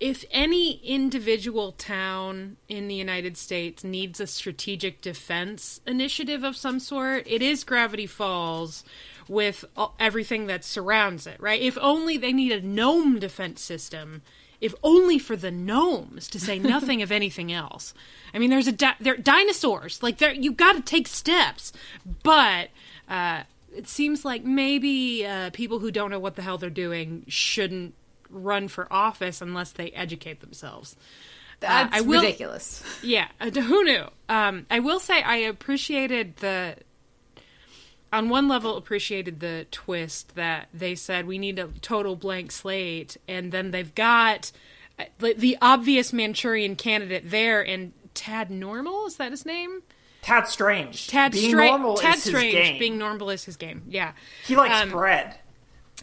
if 0.00 0.24
any 0.30 0.80
individual 0.84 1.72
town 1.72 2.56
in 2.68 2.88
the 2.88 2.94
United 2.94 3.36
States 3.36 3.84
needs 3.84 4.20
a 4.20 4.26
strategic 4.26 5.00
defense 5.00 5.80
initiative 5.86 6.44
of 6.44 6.56
some 6.56 6.80
sort, 6.80 7.26
it 7.26 7.42
is 7.42 7.64
Gravity 7.64 8.06
Falls 8.06 8.84
with 9.28 9.64
everything 9.98 10.46
that 10.46 10.64
surrounds 10.64 11.26
it, 11.26 11.38
right? 11.40 11.60
If 11.60 11.76
only 11.80 12.16
they 12.16 12.32
need 12.32 12.52
a 12.52 12.62
gnome 12.62 13.18
defense 13.18 13.60
system 13.60 14.22
if 14.60 14.74
only 14.82 15.18
for 15.18 15.36
the 15.36 15.50
gnomes, 15.50 16.28
to 16.28 16.40
say 16.40 16.58
nothing 16.58 17.02
of 17.02 17.12
anything 17.12 17.52
else. 17.52 17.94
I 18.34 18.38
mean, 18.38 18.50
there's 18.50 18.66
a 18.66 18.72
di- 18.72 18.96
they're 19.00 19.16
dinosaurs. 19.16 20.02
Like, 20.02 20.18
there 20.18 20.32
you 20.32 20.52
got 20.52 20.74
to 20.74 20.82
take 20.82 21.06
steps, 21.06 21.72
but 22.22 22.68
uh, 23.08 23.44
it 23.78 23.86
seems 23.86 24.24
like 24.24 24.42
maybe 24.42 25.24
uh, 25.24 25.50
people 25.50 25.78
who 25.78 25.92
don't 25.92 26.10
know 26.10 26.18
what 26.18 26.34
the 26.34 26.42
hell 26.42 26.58
they're 26.58 26.68
doing 26.68 27.22
shouldn't 27.28 27.94
run 28.28 28.66
for 28.66 28.92
office 28.92 29.40
unless 29.40 29.70
they 29.70 29.90
educate 29.92 30.40
themselves. 30.40 30.96
That's 31.60 31.94
uh, 31.94 31.98
I 31.98 32.00
will, 32.00 32.20
ridiculous. 32.20 32.82
Yeah, 33.04 33.28
uh, 33.40 33.50
who 33.50 33.84
knew? 33.84 34.04
Um, 34.28 34.66
I 34.68 34.80
will 34.80 34.98
say 34.98 35.22
I 35.22 35.36
appreciated 35.36 36.36
the 36.38 36.74
on 38.12 38.28
one 38.28 38.48
level 38.48 38.76
appreciated 38.76 39.38
the 39.38 39.66
twist 39.70 40.34
that 40.34 40.68
they 40.74 40.96
said 40.96 41.26
we 41.26 41.38
need 41.38 41.58
a 41.60 41.68
total 41.80 42.16
blank 42.16 42.50
slate 42.50 43.16
and 43.28 43.52
then 43.52 43.70
they've 43.70 43.94
got 43.94 44.50
uh, 44.98 45.04
the 45.36 45.58
obvious 45.60 46.10
manchurian 46.10 46.74
candidate 46.74 47.30
there 47.30 47.60
and 47.60 47.92
tad 48.14 48.50
normal 48.50 49.06
is 49.06 49.16
that 49.16 49.30
his 49.30 49.44
name 49.44 49.82
tad 50.22 50.46
strange 50.48 51.06
tad, 51.06 51.34
Stra- 51.34 51.94
tad 51.96 52.18
strange 52.18 52.78
being 52.78 52.98
normal 52.98 53.30
is 53.30 53.44
his 53.44 53.56
game 53.56 53.82
yeah 53.88 54.12
he 54.46 54.56
likes 54.56 54.74
um, 54.74 54.90
bread 54.90 55.36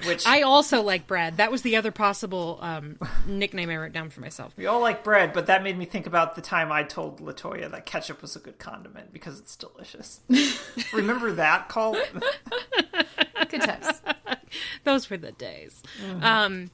Which 0.05 0.27
I 0.27 0.41
also 0.41 0.81
like 0.81 1.07
bread. 1.07 1.37
That 1.37 1.51
was 1.51 1.61
the 1.61 1.77
other 1.77 1.91
possible 1.91 2.59
um, 2.61 2.97
nickname 3.25 3.69
I 3.69 3.77
wrote 3.77 3.93
down 3.93 4.09
for 4.09 4.19
myself. 4.19 4.51
we 4.57 4.65
all 4.65 4.81
like 4.81 5.05
bread, 5.05 5.31
but 5.31 5.45
that 5.45 5.63
made 5.63 5.77
me 5.77 5.85
think 5.85 6.05
about 6.05 6.35
the 6.35 6.41
time 6.41 6.69
I 6.69 6.83
told 6.83 7.21
Latoya 7.21 7.71
that 7.71 7.85
ketchup 7.85 8.21
was 8.21 8.35
a 8.35 8.39
good 8.39 8.59
condiment 8.59 9.13
because 9.13 9.39
it's 9.39 9.55
delicious. 9.55 10.19
Remember 10.93 11.31
that 11.33 11.69
call? 11.69 11.93
Good 13.49 13.61
times. 13.61 14.01
Those 14.83 15.09
were 15.09 15.17
the 15.17 15.31
days. 15.31 15.81
Um, 16.21 16.71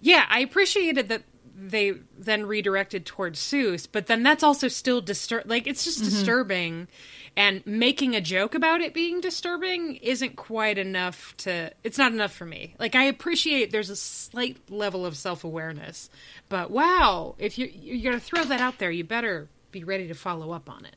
yeah, 0.00 0.26
I 0.28 0.40
appreciated 0.40 1.08
that 1.08 1.22
they 1.68 1.94
then 2.18 2.46
redirected 2.46 3.06
towards 3.06 3.40
Soos, 3.40 3.86
but 3.90 4.06
then 4.06 4.22
that's 4.22 4.42
also 4.42 4.68
still 4.68 5.00
disturb. 5.00 5.48
Like 5.48 5.66
it's 5.66 5.84
just 5.84 6.02
disturbing, 6.02 6.88
and 7.36 7.64
making 7.66 8.14
a 8.14 8.20
joke 8.20 8.54
about 8.54 8.80
it 8.80 8.92
being 8.92 9.20
disturbing 9.20 9.96
isn't 9.96 10.36
quite 10.36 10.78
enough 10.78 11.36
to. 11.38 11.72
It's 11.84 11.98
not 11.98 12.12
enough 12.12 12.32
for 12.32 12.44
me. 12.44 12.74
Like 12.78 12.94
I 12.94 13.04
appreciate 13.04 13.70
there's 13.70 13.90
a 13.90 13.96
slight 13.96 14.58
level 14.70 15.06
of 15.06 15.16
self 15.16 15.44
awareness, 15.44 16.10
but 16.48 16.70
wow, 16.70 17.34
if 17.38 17.58
you 17.58 17.70
you're 17.72 18.12
gonna 18.12 18.20
throw 18.20 18.44
that 18.44 18.60
out 18.60 18.78
there, 18.78 18.90
you 18.90 19.04
better 19.04 19.48
be 19.70 19.84
ready 19.84 20.08
to 20.08 20.14
follow 20.14 20.52
up 20.52 20.68
on 20.68 20.84
it. 20.84 20.96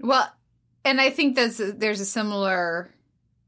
Well, 0.00 0.32
and 0.84 1.00
I 1.00 1.10
think 1.10 1.36
there's 1.36 1.60
a, 1.60 1.72
there's 1.72 2.00
a 2.00 2.06
similar 2.06 2.90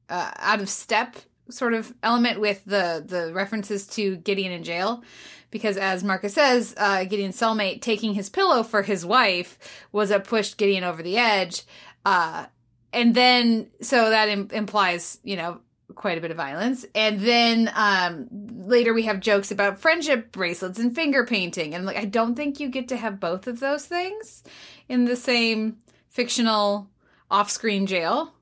uh, 0.09 0.31
out 0.37 0.61
of 0.61 0.69
step 0.69 1.17
sort 1.53 1.75
of 1.75 1.93
element 2.03 2.41
with 2.41 2.65
the 2.65 3.05
the 3.07 3.33
references 3.33 3.87
to 3.89 4.17
Gideon 4.17 4.53
in 4.53 4.65
jail, 4.65 5.03
because 5.51 5.77
as 5.77 6.03
Marcus 6.03 6.35
says, 6.35 6.75
uh, 6.77 7.05
Gideon's 7.05 7.39
cellmate 7.39 7.81
taking 7.81 8.15
his 8.15 8.31
pillow 8.31 8.63
for 8.63 8.83
his 8.83 9.05
wife 9.05 9.59
was 9.93 10.11
what 10.11 10.25
pushed 10.25 10.57
Gideon 10.57 10.85
over 10.85 11.03
the 11.03 11.19
edge, 11.19 11.63
uh, 12.05 12.47
and 12.93 13.15
then 13.15 13.71
so 13.81 14.11
that 14.11 14.29
Im- 14.29 14.51
implies 14.53 15.19
you 15.23 15.37
know 15.37 15.61
quite 15.95 16.17
a 16.17 16.23
bit 16.23 16.31
of 16.31 16.37
violence, 16.39 16.87
and 16.95 17.21
then 17.21 17.71
um, 17.75 18.27
later 18.67 18.95
we 18.95 19.03
have 19.03 19.21
jokes 19.21 19.51
about 19.51 19.79
friendship 19.79 20.33
bracelets 20.33 20.79
and 20.79 20.95
finger 20.95 21.27
painting, 21.27 21.75
and 21.75 21.85
like 21.85 21.99
I 21.99 22.07
don't 22.07 22.35
think 22.35 22.61
you 22.61 22.69
get 22.69 22.89
to 22.89 22.97
have 22.97 23.21
both 23.21 23.47
of 23.47 23.61
those 23.61 23.85
things 23.85 24.43
in 24.89 25.05
the 25.05 25.17
same 25.17 25.77
fictional 26.09 26.89
off-screen 27.31 27.87
jail. 27.87 28.33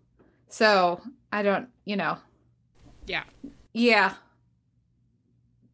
So 0.49 1.01
I 1.33 1.43
don't, 1.43 1.69
you 1.85 1.97
know, 1.97 2.19
Yeah. 3.11 3.25
yeah, 3.73 4.15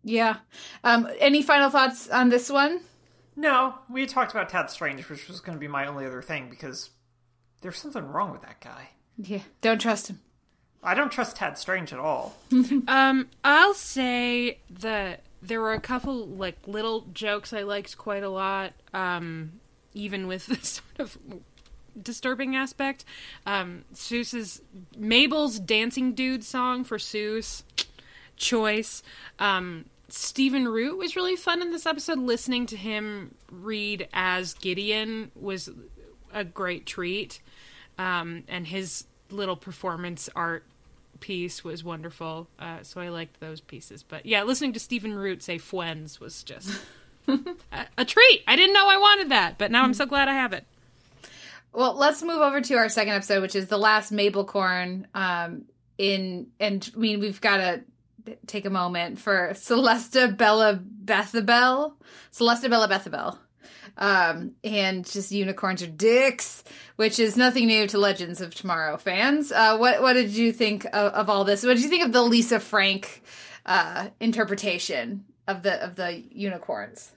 yeah. 0.03 0.37
Um, 0.85 1.09
any 1.19 1.43
final 1.43 1.69
thoughts 1.71 2.09
on 2.09 2.29
this 2.31 2.49
one? 2.51 2.81
No, 3.37 3.75
we 3.91 4.07
talked 4.07 4.31
about 4.33 4.49
Tad 4.49 4.71
Strange, 4.71 5.09
which 5.09 5.29
was 5.29 5.41
going 5.41 5.57
to 5.57 5.61
be 5.61 5.69
my 5.69 5.87
only 5.87 6.07
other 6.07 6.23
thing 6.23 6.49
because 6.49 6.91
there's 7.61 7.79
something 7.79 8.05
wrong 8.07 8.31
with 8.33 8.43
that 8.43 8.61
guy. 8.61 8.91
Yeah, 9.19 9.43
don't 9.61 9.81
trust 9.81 10.09
him. 10.09 10.21
I 10.83 10.95
don't 10.95 11.11
trust 11.11 11.37
Tad 11.37 11.59
Strange 11.59 11.93
at 11.93 11.99
all. 11.99 12.35
Um, 12.89 13.29
I'll 13.45 13.75
say 13.75 14.61
that 14.71 15.25
there 15.43 15.61
were 15.61 15.73
a 15.75 15.81
couple 15.81 16.27
like 16.27 16.57
little 16.67 17.07
jokes 17.13 17.53
I 17.53 17.63
liked 17.63 17.99
quite 17.99 18.23
a 18.23 18.31
lot. 18.31 18.73
Um, 18.95 19.61
even 19.93 20.27
with 20.27 20.47
this 20.47 20.81
sort 20.81 21.01
of 21.01 21.19
disturbing 22.01 22.57
aspect. 22.57 23.05
Um, 23.45 23.85
Soos's 23.93 24.61
Mabel's 24.97 25.59
dancing 25.59 26.15
dude 26.15 26.45
song 26.45 26.85
for 26.85 26.99
Seuss 26.99 27.63
choice. 28.37 29.03
Um, 29.39 29.87
Stephen 30.09 30.69
Root 30.69 30.99
was 30.99 31.17
really 31.17 31.37
fun 31.37 31.63
in 31.63 31.73
this 31.73 31.87
episode. 31.87 32.19
Listening 32.19 32.67
to 32.67 32.77
him 32.77 33.35
read 33.51 34.09
as 34.13 34.55
Gideon 34.55 35.31
was 35.35 35.69
a 36.33 36.45
great 36.45 36.87
treat. 36.87 37.41
Um, 37.99 38.45
and 38.49 38.67
his 38.67 39.05
little 39.31 39.57
performance 39.57 40.29
art 40.37 40.65
piece 41.21 41.65
was 41.65 41.83
wonderful. 41.83 42.49
Uh, 42.59 42.79
so 42.83 43.01
I 43.01 43.09
liked 43.09 43.41
those 43.41 43.61
pieces. 43.61 44.03
But 44.03 44.27
yeah, 44.27 44.43
listening 44.45 44.73
to 44.75 44.81
Stephen 44.81 45.15
Root 45.15 45.43
say 45.43 45.59
Fwens 45.59 46.21
was 46.21 46.43
just 46.43 46.79
a, 47.29 47.87
a 47.99 48.05
treat. 48.05 48.43
I 48.47 48.55
didn't 48.55 48.75
know 48.75 48.87
I 48.89 48.99
wanted 48.99 49.31
that, 49.31 49.59
but 49.59 49.71
now 49.71 49.83
I'm 49.83 49.95
so 49.95 50.07
glad 50.07 50.29
I 50.29 50.35
have 50.35 50.53
it. 50.53 50.65
Well, 51.77 51.95
let's 51.95 52.23
move 52.23 52.41
over 52.41 52.63
to 52.63 52.75
our 52.77 52.89
second 52.89 53.13
episode, 53.13 53.43
which 53.43 53.55
is 53.55 53.69
the 53.69 53.77
last 53.77 54.11
Mabelcorn. 54.11 55.05
Um, 55.15 55.67
in 55.99 56.47
and 56.59 56.91
I 56.97 56.99
mean, 56.99 57.21
we've 57.21 57.39
got 57.39 57.59
to 57.59 57.83
take 58.47 58.65
a 58.65 58.71
moment 58.71 59.19
for 59.19 59.51
Celesta 59.53 60.35
Bella 60.35 60.81
Bethabel, 61.05 61.93
Celesta 62.33 62.71
Bella 62.71 62.89
Bethabel, 62.89 63.37
um, 63.99 64.53
and 64.65 65.05
just 65.05 65.31
unicorns 65.33 65.83
are 65.83 65.87
dicks, 65.87 66.65
which 66.97 67.19
is 67.19 67.37
nothing 67.37 67.67
new 67.67 67.87
to 67.89 67.99
Legends 67.99 68.41
of 68.41 68.55
Tomorrow 68.55 68.97
fans. 68.97 69.53
Uh, 69.53 69.77
what 69.77 70.01
what 70.01 70.15
did 70.15 70.31
you 70.31 70.53
think 70.53 70.87
of, 70.87 71.13
of 71.13 71.29
all 71.29 71.45
this? 71.45 71.63
What 71.63 71.75
did 71.75 71.83
you 71.83 71.91
think 71.91 72.07
of 72.07 72.13
the 72.13 72.23
Lisa 72.23 72.59
Frank 72.59 73.23
uh, 73.67 74.09
interpretation 74.19 75.27
of 75.47 75.63
the 75.63 75.85
of 75.85 75.97
the 75.97 76.25
unicorns? 76.31 77.13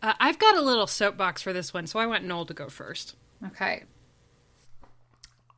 Uh, 0.00 0.14
I've 0.20 0.38
got 0.38 0.56
a 0.56 0.62
little 0.62 0.86
soapbox 0.86 1.42
for 1.42 1.52
this 1.52 1.74
one, 1.74 1.88
so 1.88 1.98
I 1.98 2.06
want 2.06 2.22
Noel 2.22 2.46
to 2.46 2.54
go 2.54 2.68
first. 2.68 3.16
Okay. 3.46 3.84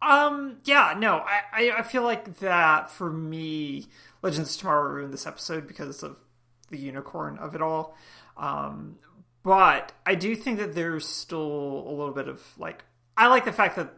Um, 0.02 0.58
yeah, 0.64 0.94
no, 0.96 1.16
I, 1.16 1.72
I, 1.78 1.82
feel 1.82 2.02
like 2.02 2.38
that 2.38 2.90
for 2.90 3.10
me, 3.10 3.86
Legends 4.22 4.54
of 4.54 4.60
Tomorrow 4.60 4.90
ruined 4.92 5.12
this 5.12 5.26
episode 5.26 5.66
because 5.66 6.02
of 6.02 6.18
the 6.68 6.76
unicorn 6.76 7.38
of 7.38 7.54
it 7.54 7.62
all. 7.62 7.96
Um, 8.36 8.98
but 9.42 9.92
I 10.04 10.14
do 10.14 10.36
think 10.36 10.58
that 10.58 10.74
there's 10.74 11.06
still 11.06 11.84
a 11.86 11.90
little 11.90 12.12
bit 12.12 12.28
of 12.28 12.42
like, 12.58 12.84
I 13.16 13.28
like 13.28 13.46
the 13.46 13.52
fact 13.52 13.76
that, 13.76 13.94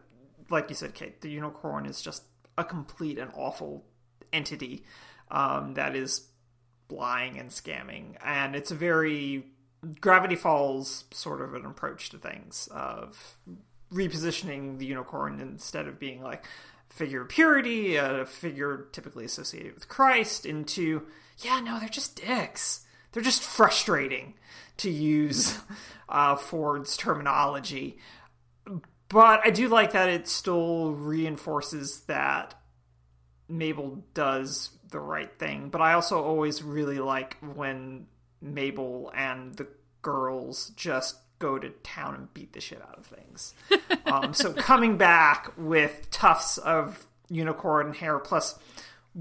like 0.49 0.69
you 0.69 0.75
said, 0.75 0.93
Kate, 0.93 1.21
the 1.21 1.29
unicorn 1.29 1.85
is 1.85 2.01
just 2.01 2.23
a 2.57 2.63
complete 2.63 3.17
and 3.17 3.31
awful 3.35 3.83
entity 4.31 4.83
um, 5.31 5.73
that 5.73 5.95
is 5.95 6.27
lying 6.89 7.37
and 7.37 7.49
scamming, 7.49 8.15
and 8.23 8.55
it's 8.55 8.71
a 8.71 8.75
very 8.75 9.45
Gravity 10.01 10.35
Falls 10.35 11.05
sort 11.11 11.41
of 11.41 11.53
an 11.53 11.65
approach 11.65 12.09
to 12.09 12.17
things 12.17 12.67
of 12.71 13.37
repositioning 13.93 14.77
the 14.77 14.85
unicorn 14.85 15.39
instead 15.39 15.87
of 15.87 15.99
being 15.99 16.21
like 16.21 16.45
figure 16.89 17.21
of 17.21 17.29
purity, 17.29 17.95
a 17.95 18.25
figure 18.25 18.87
typically 18.91 19.25
associated 19.25 19.73
with 19.73 19.87
Christ, 19.87 20.45
into 20.45 21.05
yeah, 21.39 21.59
no, 21.59 21.79
they're 21.79 21.89
just 21.89 22.15
dicks. 22.15 22.85
They're 23.11 23.23
just 23.23 23.41
frustrating 23.41 24.35
to 24.77 24.89
use 24.89 25.57
uh, 26.09 26.35
Ford's 26.35 26.97
terminology. 26.97 27.97
But 29.07 29.41
I 29.43 29.49
do 29.49 29.67
like 29.67 29.93
that 29.93 30.09
it 30.09 30.27
still 30.27 30.91
reinforces 30.91 32.01
that 32.01 32.53
Mabel 33.47 34.03
does 34.13 34.69
the 34.91 34.99
right 34.99 35.31
thing. 35.39 35.69
But 35.69 35.81
I 35.81 35.93
also 35.93 36.21
always 36.21 36.61
really 36.61 36.99
like 36.99 37.37
when 37.55 38.05
Mabel 38.41 39.11
and 39.15 39.55
the 39.55 39.67
girls 40.01 40.71
just 40.75 41.15
go 41.39 41.57
to 41.57 41.69
town 41.83 42.15
and 42.15 42.33
beat 42.33 42.53
the 42.53 42.61
shit 42.61 42.81
out 42.81 42.97
of 42.97 43.05
things. 43.05 43.53
um, 44.05 44.33
so 44.33 44.53
coming 44.53 44.97
back 44.97 45.51
with 45.57 46.09
tufts 46.11 46.57
of 46.57 47.07
unicorn 47.29 47.93
hair 47.93 48.19
plus 48.19 48.57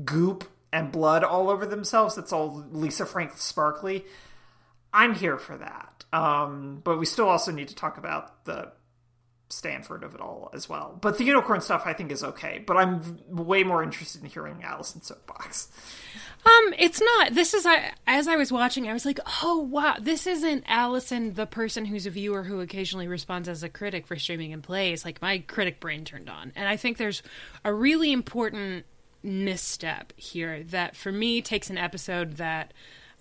goop 0.05 0.45
and 0.73 0.93
blood 0.93 1.25
all 1.25 1.49
over 1.49 1.65
themselves, 1.65 2.15
that's 2.15 2.33
all 2.33 2.65
Lisa 2.71 3.07
Frank 3.07 3.37
sparkly. 3.37 4.05
I'm 4.93 5.15
here 5.15 5.39
for 5.39 5.57
that. 5.57 6.05
Um, 6.13 6.81
but 6.83 6.99
we 6.99 7.07
still 7.07 7.29
also 7.29 7.53
need 7.53 7.69
to 7.69 7.75
talk 7.75 7.99
about 7.99 8.45
the 8.45 8.73
Stanford 9.51 10.03
of 10.03 10.15
it 10.15 10.21
all 10.21 10.51
as 10.53 10.69
well. 10.69 10.99
But 11.01 11.19
the 11.19 11.25
unicorn 11.25 11.61
stuff 11.61 11.83
I 11.87 11.95
think 11.95 12.13
is 12.13 12.23
okay. 12.23 12.63
But 12.67 12.77
I'm 12.77 13.19
way 13.29 13.65
more 13.65 13.83
interested 13.83 14.23
in 14.23 14.29
hearing 14.29 14.63
Allison's 14.63 15.07
soapbox. 15.07 15.69
Um, 16.45 16.75
it's 16.79 17.01
not. 17.01 17.35
This 17.35 17.55
is 17.55 17.65
I 17.67 17.93
as 18.07 18.29
I 18.29 18.37
was 18.37 18.53
watching, 18.53 18.89
I 18.89 18.93
was 18.93 19.07
like, 19.07 19.19
oh 19.43 19.59
wow, 19.59 19.97
this 20.01 20.27
isn't 20.27 20.65
Allison, 20.67 21.35
the 21.35 21.47
person 21.47 21.85
who's 21.87 22.07
a 22.07 22.11
viewer 22.11 22.43
who 22.43 22.61
occasionally 22.61 23.09
responds 23.09 23.49
as 23.49 23.63
a 23.63 23.69
critic 23.69 24.07
for 24.07 24.17
Streaming 24.17 24.53
in 24.53 24.63
Place. 24.63 25.05
Like 25.05 25.23
my 25.23 25.39
critic 25.39 25.81
brain 25.81 26.05
turned 26.05 26.29
on, 26.29 26.53
and 26.55 26.69
I 26.69 26.77
think 26.77 26.97
there's 26.97 27.23
a 27.65 27.73
really 27.73 28.13
important 28.13 28.85
misstep 29.23 30.13
here 30.17 30.63
that 30.65 30.95
for 30.95 31.11
me 31.11 31.43
takes 31.43 31.71
an 31.71 31.79
episode 31.79 32.35
that 32.35 32.73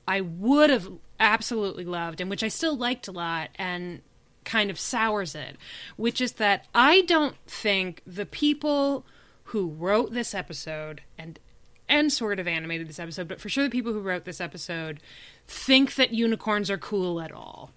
I 0.08 0.22
would 0.22 0.70
have 0.70 0.88
absolutely 1.20 1.86
loved 1.86 2.22
and 2.22 2.30
which 2.30 2.44
I 2.44 2.48
still 2.48 2.78
liked 2.78 3.08
a 3.08 3.12
lot 3.12 3.50
and 3.56 4.02
kind 4.48 4.72
of 4.72 4.80
sours 4.80 5.36
it, 5.36 5.58
which 5.98 6.20
is 6.20 6.34
that 6.34 6.66
I 6.74 7.02
don't 7.02 7.36
think 7.46 8.02
the 8.08 8.26
people 8.26 9.06
who 9.46 9.70
wrote 9.70 10.14
this 10.14 10.34
episode 10.34 11.02
and 11.18 11.38
and 11.90 12.12
sort 12.12 12.40
of 12.40 12.48
animated 12.48 12.90
this 12.90 13.00
episode, 13.00 13.28
but 13.28 13.40
for 13.40 13.48
sure 13.48 13.64
the 13.64 13.70
people 13.70 13.94
who 13.94 14.02
wrote 14.02 14.26
this 14.26 14.42
episode 14.42 15.00
think 15.48 15.96
that 15.96 16.12
unicorns 16.14 16.70
are 16.70 16.78
cool 16.78 17.22
at 17.22 17.32
all. 17.32 17.72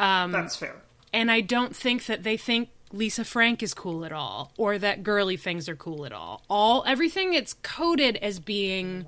Um, 0.00 0.32
That's 0.32 0.56
fair. 0.56 0.82
and 1.12 1.30
I 1.30 1.42
don't 1.42 1.76
think 1.76 2.06
that 2.06 2.24
they 2.24 2.36
think 2.36 2.70
Lisa 2.92 3.24
Frank 3.24 3.62
is 3.62 3.72
cool 3.72 4.04
at 4.04 4.12
all, 4.12 4.52
or 4.56 4.78
that 4.78 5.02
girly 5.04 5.36
things 5.36 5.68
are 5.68 5.76
cool 5.76 6.04
at 6.04 6.12
all. 6.12 6.42
All 6.50 6.82
everything 6.86 7.34
it's 7.34 7.54
coded 7.62 8.16
as 8.16 8.40
being 8.40 9.06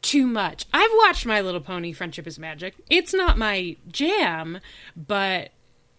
too 0.00 0.26
much. 0.26 0.64
I've 0.72 0.90
watched 1.04 1.26
My 1.26 1.40
Little 1.42 1.60
Pony: 1.60 1.92
Friendship 1.92 2.26
is 2.26 2.38
Magic. 2.38 2.74
It's 2.88 3.12
not 3.12 3.36
my 3.36 3.76
jam, 3.92 4.60
but 4.96 5.50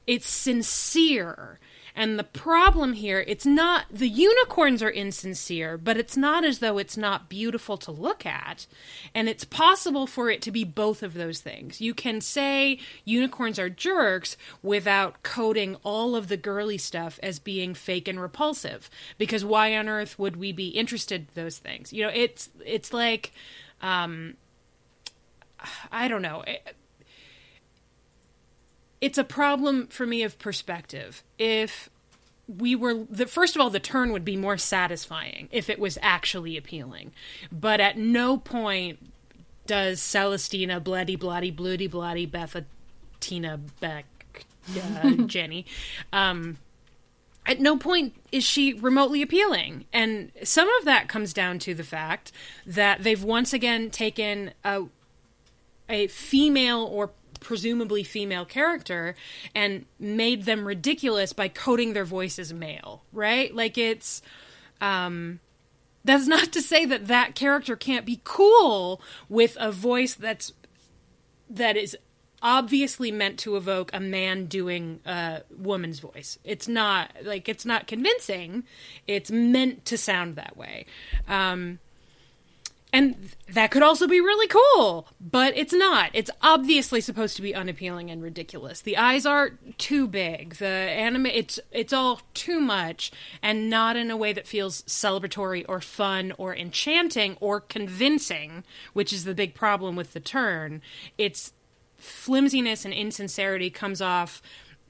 it's 0.10 0.28
sincere 0.28 1.60
And 1.96 2.18
the 2.18 2.24
problem 2.24 2.94
here, 2.94 3.26
it's 3.28 3.46
not 3.46 3.86
the 3.92 4.08
unicorns 4.08 4.82
are 4.82 4.90
insincere, 4.90 5.78
but 5.78 5.98
it's 5.98 6.16
not 6.16 6.46
as 6.46 6.60
though 6.60 6.78
it's 6.78 6.96
not 6.98 7.30
beautiful 7.30 7.78
to 7.78 7.92
look 7.92 8.26
at. 8.26 8.66
And 9.14 9.28
it's 9.28 9.44
possible 9.44 10.08
for 10.08 10.30
it 10.30 10.42
to 10.44 10.52
be 10.52 10.64
both 10.64 11.04
of 11.04 11.14
those 11.14 11.42
things. 11.42 11.82
You 11.82 11.94
can 11.94 12.22
say 12.22 12.80
unicorns 13.04 13.60
are 13.60 13.70
jerks 13.70 14.38
without 14.64 15.24
coding 15.24 15.76
all 15.84 16.16
of 16.16 16.28
the 16.30 16.38
girly 16.38 16.78
stuff 16.78 17.20
as 17.22 17.38
being 17.38 17.74
fake 17.74 18.08
and 18.08 18.22
repulsive. 18.22 18.90
Because 19.18 19.44
why 19.44 19.76
on 19.76 19.90
earth 19.90 20.18
would 20.18 20.38
we 20.38 20.52
be 20.54 20.70
interested 20.70 21.22
in 21.22 21.44
those 21.44 21.58
things? 21.58 21.92
You 21.92 22.04
know, 22.04 22.12
it's 22.14 22.50
it's 22.66 22.94
like 22.94 23.32
um 23.82 24.36
I 25.92 26.08
don't 26.08 26.22
know. 26.22 26.44
It, 26.48 26.76
it's 29.02 29.18
a 29.18 29.24
problem 29.24 29.88
for 29.88 30.06
me 30.06 30.24
of 30.24 30.38
perspective. 30.40 31.24
If 31.38 31.90
we 32.48 32.76
were 32.76 33.06
the 33.10 33.28
first 33.28 33.56
of 33.56 33.62
all 33.62 33.70
the 33.70 33.80
turn 33.80 34.12
would 34.12 34.26
be 34.26 34.36
more 34.36 34.58
satisfying 34.58 35.48
if 35.52 35.70
it 35.70 35.80
was 35.80 35.98
actually 36.02 36.58
appealing. 36.58 37.12
But 37.52 37.80
at 37.80 37.98
no 37.98 38.38
point 38.38 39.12
does 39.68 40.02
Celestina 40.02 40.80
bloody 40.84 41.16
bloody 41.16 41.52
bloody 41.52 41.88
bloody 41.88 42.26
Bethatina 42.26 43.60
Beck 43.80 44.06
uh, 44.76 45.12
Jenny 45.28 45.66
um 46.12 46.58
at 47.46 47.60
no 47.60 47.78
point 47.78 48.14
is 48.32 48.44
she 48.44 48.74
remotely 48.74 49.24
appealing. 49.24 49.86
And 49.92 50.32
some 50.44 50.70
of 50.80 50.86
that 50.86 51.08
comes 51.08 51.34
down 51.34 51.58
to 51.60 51.74
the 51.74 51.84
fact 51.84 52.32
that 52.66 53.04
they've 53.04 53.24
once 53.24 53.54
again 53.54 53.90
taken 53.90 54.52
a 54.64 54.84
a 55.90 56.06
female 56.08 56.88
or 56.92 57.10
presumably 57.40 58.04
female 58.04 58.46
character 58.46 59.16
and 59.56 59.86
made 60.00 60.46
them 60.46 60.68
ridiculous 60.68 61.34
by 61.34 61.48
coding 61.48 61.94
their 61.94 62.06
voice 62.06 62.40
as 62.40 62.54
male, 62.54 63.04
right? 63.12 63.54
Like 63.54 63.78
it's 63.78 64.22
um 64.82 65.40
that's 66.04 66.28
not 66.28 66.52
to 66.54 66.62
say 66.62 66.86
that 66.86 67.08
that 67.08 67.36
character 67.36 67.76
can't 67.76 68.06
be 68.06 68.22
cool 68.24 69.02
with 69.28 69.58
a 69.60 69.72
voice 69.72 70.14
that's 70.14 70.54
that 71.50 71.76
is 71.76 71.98
obviously 72.42 73.12
meant 73.12 73.38
to 73.40 73.58
evoke 73.58 73.90
a 73.94 74.00
man 74.00 74.46
doing 74.46 75.02
a 75.06 75.42
woman's 75.58 76.00
voice. 76.00 76.40
It's 76.44 76.68
not 76.68 77.12
like 77.24 77.50
it's 77.50 77.66
not 77.66 77.86
convincing. 77.86 78.64
It's 79.08 79.30
meant 79.30 79.86
to 79.86 79.98
sound 79.98 80.36
that 80.36 80.56
way. 80.56 80.86
Um 81.28 81.80
and 82.92 83.36
that 83.54 83.70
could 83.70 83.84
also 83.84 84.08
be 84.08 84.20
really 84.20 84.48
cool, 84.48 85.08
but 85.22 85.56
it's 85.56 85.74
not. 85.74 86.10
It's 86.14 86.32
obviously 86.42 87.02
supposed 87.02 87.36
to 87.36 87.42
be 87.42 87.54
unappealing 87.54 88.10
and 88.10 88.22
ridiculous. 88.22 88.82
The 88.82 88.98
eyes 88.98 89.26
are 89.26 89.52
too 89.78 90.08
big. 90.08 90.56
The 90.56 90.66
anime 90.66 91.28
it's 91.28 91.60
it's 91.72 91.94
all 91.94 92.22
too 92.34 92.60
much 92.60 93.12
and 93.44 93.70
not 93.70 93.96
in 93.96 94.10
a 94.10 94.18
way 94.18 94.34
that 94.34 94.48
feels 94.48 94.82
celebratory 94.84 95.66
or 95.70 95.82
fun 95.82 96.34
or 96.38 96.56
enchanting 96.56 97.38
or 97.40 97.62
convincing, 97.62 98.64
which 98.94 99.14
is 99.14 99.24
the 99.24 99.36
big 99.36 99.54
problem 99.54 99.96
with 99.96 100.14
the 100.14 100.20
turn. 100.20 100.82
It's 101.18 101.54
flimsiness 101.96 102.86
and 102.86 102.94
insincerity 102.94 103.70
comes 103.70 104.02
off 104.02 104.42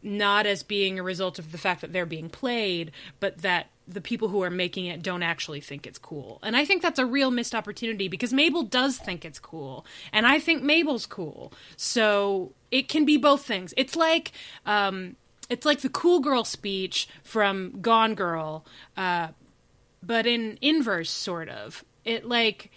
not 0.01 0.45
as 0.45 0.63
being 0.63 0.97
a 0.97 1.03
result 1.03 1.39
of 1.39 1.51
the 1.51 1.57
fact 1.57 1.81
that 1.81 1.93
they're 1.93 2.05
being 2.05 2.29
played, 2.29 2.91
but 3.19 3.39
that 3.39 3.67
the 3.87 4.01
people 4.01 4.29
who 4.29 4.43
are 4.43 4.51
making 4.51 4.85
it 4.85 5.01
don't 5.01 5.23
actually 5.23 5.59
think 5.59 5.87
it's 5.87 5.97
cool. 5.97 6.39
And 6.43 6.55
I 6.55 6.63
think 6.63 6.81
that's 6.81 6.99
a 6.99 7.05
real 7.05 7.31
missed 7.31 7.55
opportunity 7.55 8.07
because 8.07 8.31
Mabel 8.31 8.63
does 8.63 8.97
think 8.97 9.25
it's 9.25 9.39
cool. 9.39 9.85
And 10.13 10.27
I 10.27 10.39
think 10.39 10.61
Mabel's 10.61 11.05
cool. 11.05 11.51
So 11.75 12.53
it 12.71 12.87
can 12.87 13.03
be 13.03 13.17
both 13.17 13.43
things. 13.43 13.73
It's 13.75 13.95
like 13.95 14.31
um, 14.65 15.15
it's 15.49 15.65
like 15.65 15.81
the 15.81 15.89
cool 15.89 16.19
girl 16.19 16.43
speech 16.43 17.09
from 17.23 17.81
Gone 17.81 18.13
Girl, 18.13 18.65
uh, 18.95 19.29
but 20.03 20.27
in 20.27 20.57
inverse 20.61 21.09
sort 21.09 21.49
of. 21.49 21.83
It 22.05 22.25
like 22.25 22.71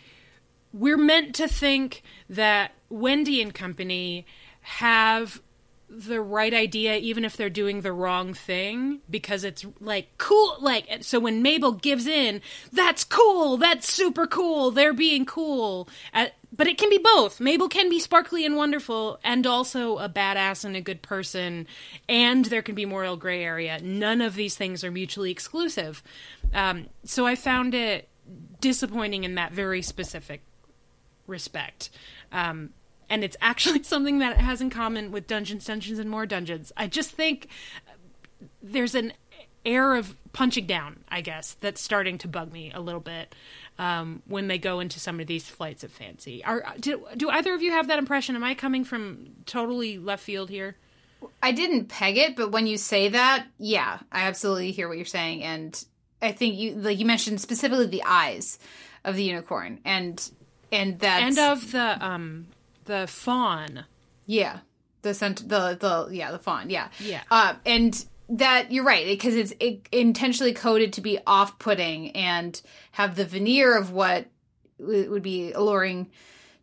we're 0.73 0.97
meant 0.97 1.35
to 1.37 1.47
think 1.47 2.02
that 2.31 2.73
Wendy 2.88 3.43
and 3.43 3.55
company 3.55 4.26
have 4.62 5.42
the 5.94 6.20
right 6.20 6.55
idea 6.55 6.96
even 6.96 7.24
if 7.24 7.37
they're 7.37 7.50
doing 7.50 7.83
the 7.83 7.92
wrong 7.92 8.33
thing 8.33 9.00
because 9.11 9.44
it's 9.44 9.66
like 9.81 10.09
cool 10.16 10.57
like 10.61 10.87
so 11.02 11.20
when 11.20 11.42
Mabel 11.42 11.72
gives 11.72 12.07
in 12.07 12.40
that's 12.72 13.05
cool 13.05 13.59
that's 13.59 13.92
super 13.92 14.26
cool 14.26 14.70
they're 14.70 14.94
being 14.94 15.26
cool 15.26 15.88
uh, 16.14 16.26
but 16.55 16.66
it 16.66 16.76
can 16.76 16.90
be 16.90 16.98
both. 16.98 17.40
Mabel 17.40 17.68
can 17.68 17.88
be 17.88 17.98
sparkly 17.98 18.44
and 18.44 18.57
wonderful 18.57 19.18
and 19.24 19.46
also 19.46 19.96
a 19.98 20.09
badass 20.09 20.64
and 20.64 20.76
a 20.76 20.81
good 20.81 21.02
person 21.02 21.66
and 22.09 22.44
there 22.46 22.62
can 22.62 22.74
be 22.74 22.85
moral 22.85 23.16
gray 23.16 23.42
area. 23.42 23.78
None 23.83 24.20
of 24.20 24.35
these 24.35 24.55
things 24.55 24.85
are 24.85 24.90
mutually 24.90 25.31
exclusive. 25.31 26.02
Um, 26.52 26.88
so 27.05 27.26
I 27.26 27.37
found 27.37 27.74
it 27.74 28.09
disappointing 28.61 29.24
in 29.24 29.35
that 29.37 29.52
very 29.52 29.83
specific 29.83 30.42
respect. 31.26 31.90
Um, 32.31 32.70
and 33.12 33.22
it's 33.22 33.37
actually 33.42 33.83
something 33.85 34.18
that 34.18 34.33
it 34.33 34.38
has 34.38 34.61
in 34.61 34.70
common 34.70 35.12
with 35.12 35.29
Dungeons, 35.29 35.66
Dungeons, 35.66 36.01
and 36.01 36.11
More 36.11 36.27
Dungeons. 36.27 36.72
I 36.77 36.88
just 36.88 37.11
think 37.11 37.46
there's 38.61 38.94
an 38.96 39.12
air 39.64 39.94
of 39.94 40.16
punching 40.33 40.66
down, 40.66 41.05
I 41.09 41.20
guess, 41.20 41.57
that's 41.61 41.81
starting 41.81 42.16
to 42.18 42.29
bug 42.29 42.51
me 42.51 42.72
a 42.75 42.81
little 42.81 43.01
bit 43.01 43.35
um, 43.79 44.22
when 44.27 44.48
they 44.48 44.57
go 44.57 44.81
into 44.81 44.98
some 44.98 45.20
of 45.20 45.27
these 45.27 45.44
flights 45.48 45.85
of 45.85 45.92
fancy. 45.92 46.42
Are 46.42 46.64
do, 46.81 47.07
do 47.16 47.29
either 47.29 47.55
of 47.55 47.62
you 47.62 47.70
have 47.70 47.87
that 47.88 47.98
impression? 47.98 48.35
Am 48.35 48.42
I 48.42 48.55
coming 48.55 48.83
from 48.83 49.29
totally 49.44 49.98
left 49.98 50.25
field 50.25 50.48
here? 50.48 50.77
I 51.42 51.53
didn't 51.53 51.87
peg 51.87 52.16
it, 52.16 52.35
but 52.35 52.51
when 52.51 52.66
you 52.66 52.79
say 52.79 53.11
that, 53.11 53.46
yeah, 53.59 53.98
I 54.11 54.22
absolutely 54.22 54.72
hear 54.72 54.88
what 54.88 54.96
you're 54.96 55.05
saying, 55.07 55.44
and 55.44 55.85
I 56.20 56.33
think 56.33 56.57
you 56.57 56.75
like 56.75 56.98
you 56.98 57.05
mentioned 57.05 57.40
specifically 57.40 57.87
the 57.87 58.03
eyes 58.05 58.59
of 59.05 59.16
the 59.16 59.22
unicorn, 59.22 59.81
and 59.85 60.31
and 60.72 60.98
that 61.01 61.22
and 61.22 61.38
of 61.38 61.70
the 61.70 62.05
um 62.05 62.46
the 62.85 63.07
fawn. 63.07 63.85
Yeah, 64.27 64.61
the 65.03 65.14
cent- 65.14 65.49
the 65.49 65.77
the 65.79 66.09
yeah 66.14 66.31
the 66.33 66.38
fawn. 66.38 66.71
Yeah, 66.71 66.88
yeah, 67.01 67.23
uh, 67.31 67.55
and 67.66 68.05
that 68.29 68.73
you're 68.73 68.85
right 68.85 69.07
because 69.07 69.35
it's 69.35 69.53
it, 69.61 69.88
intentionally 69.92 70.53
coded 70.53 70.92
to 70.95 71.01
be 71.01 71.18
off-putting 71.27 72.12
and 72.12 72.61
have 72.92 73.16
the 73.16 73.25
veneer 73.25 73.77
of 73.77 73.92
what 73.92 74.27
would 74.79 75.23
be 75.23 75.53
alluring 75.53 76.11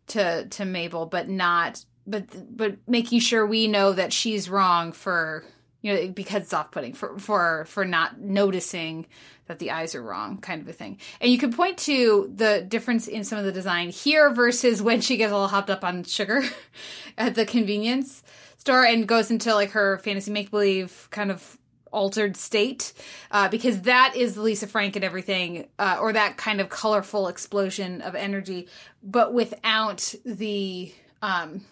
to 0.08 0.46
to 0.46 0.64
Mabel, 0.64 1.06
but 1.06 1.28
not 1.28 1.84
but 2.06 2.24
but 2.56 2.76
making 2.86 3.20
sure 3.20 3.46
we 3.46 3.68
know 3.68 3.92
that 3.92 4.12
she's 4.12 4.50
wrong 4.50 4.92
for 4.92 5.44
you 5.82 5.94
know 5.94 6.08
because 6.08 6.42
it's 6.42 6.54
off-putting 6.54 6.92
for 6.92 7.18
for 7.18 7.64
for 7.66 7.84
not 7.84 8.20
noticing 8.20 9.06
that 9.50 9.58
the 9.58 9.72
eyes 9.72 9.96
are 9.96 10.02
wrong 10.02 10.38
kind 10.38 10.62
of 10.62 10.68
a 10.68 10.72
thing. 10.72 10.96
And 11.20 11.30
you 11.30 11.36
can 11.36 11.52
point 11.52 11.76
to 11.78 12.30
the 12.34 12.64
difference 12.66 13.08
in 13.08 13.24
some 13.24 13.36
of 13.36 13.44
the 13.44 13.50
design 13.50 13.90
here 13.90 14.30
versus 14.32 14.80
when 14.88 15.00
she 15.00 15.16
gets 15.16 15.32
all 15.32 15.48
hopped 15.48 15.70
up 15.70 15.84
on 15.84 16.04
sugar 16.04 16.42
at 17.18 17.34
the 17.34 17.44
convenience 17.44 18.22
store 18.58 18.84
and 18.84 19.08
goes 19.08 19.30
into 19.30 19.52
like 19.54 19.70
her 19.70 19.98
fantasy 19.98 20.30
make-believe 20.30 21.08
kind 21.10 21.30
of 21.30 21.58
altered 21.92 22.36
state 22.36 22.92
uh, 23.32 23.48
because 23.48 23.82
that 23.82 24.14
is 24.14 24.36
lisa 24.36 24.66
frank 24.68 24.94
and 24.94 25.04
everything 25.04 25.66
uh, 25.80 25.98
or 26.00 26.12
that 26.12 26.36
kind 26.36 26.60
of 26.60 26.68
colorful 26.68 27.26
explosion 27.26 28.00
of 28.02 28.14
energy 28.14 28.68
but 29.02 29.34
without 29.34 30.14
the 30.24 30.92
um 31.22 31.62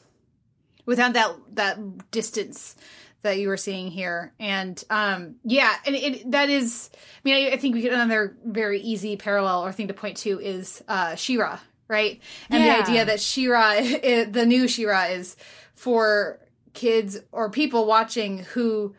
without 0.86 1.12
that 1.12 1.30
that 1.52 2.10
distance 2.10 2.74
that 3.22 3.38
you 3.38 3.48
were 3.48 3.56
seeing 3.56 3.90
here. 3.90 4.32
And 4.38 4.82
um, 4.90 5.36
yeah, 5.44 5.74
and 5.86 5.96
it, 5.96 6.30
that 6.30 6.50
is, 6.50 6.90
I 6.94 6.98
mean, 7.24 7.34
I, 7.34 7.54
I 7.54 7.56
think 7.56 7.74
we 7.74 7.82
could 7.82 7.92
another 7.92 8.36
very 8.44 8.80
easy 8.80 9.16
parallel 9.16 9.64
or 9.64 9.72
thing 9.72 9.88
to 9.88 9.94
point 9.94 10.18
to 10.18 10.38
is 10.40 10.82
uh, 10.88 11.14
She-Ra, 11.16 11.58
right? 11.88 12.20
And 12.50 12.64
Yeah. 12.64 12.76
the 12.76 12.82
idea 12.82 13.04
that 13.06 13.20
She-Ra, 13.20 13.74
the 14.30 14.44
new 14.46 14.68
She-Ra, 14.68 15.04
is 15.06 15.36
for 15.74 16.38
kids 16.74 17.18
or 17.32 17.50
people 17.50 17.86
watching 17.86 18.38
who 18.38 18.94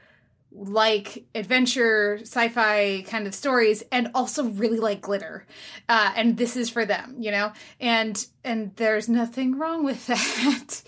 like 0.51 1.25
adventure 1.35 2.17
sci-fi 2.21 3.03
kind 3.07 3.27
of 3.27 3.35
stories 3.35 3.83
and 3.91 4.09
also 4.15 4.45
really 4.45 4.79
like 4.79 4.99
glitter 4.99 5.45
uh, 5.87 6.11
and 6.15 6.37
this 6.37 6.57
is 6.57 6.71
for 6.71 6.85
them 6.85 7.15
you 7.19 7.29
know 7.29 7.53
and 7.79 8.25
and 8.43 8.75
there's 8.77 9.07
nothing 9.07 9.59
wrong 9.59 9.85
with 9.85 10.07
that 10.07 10.81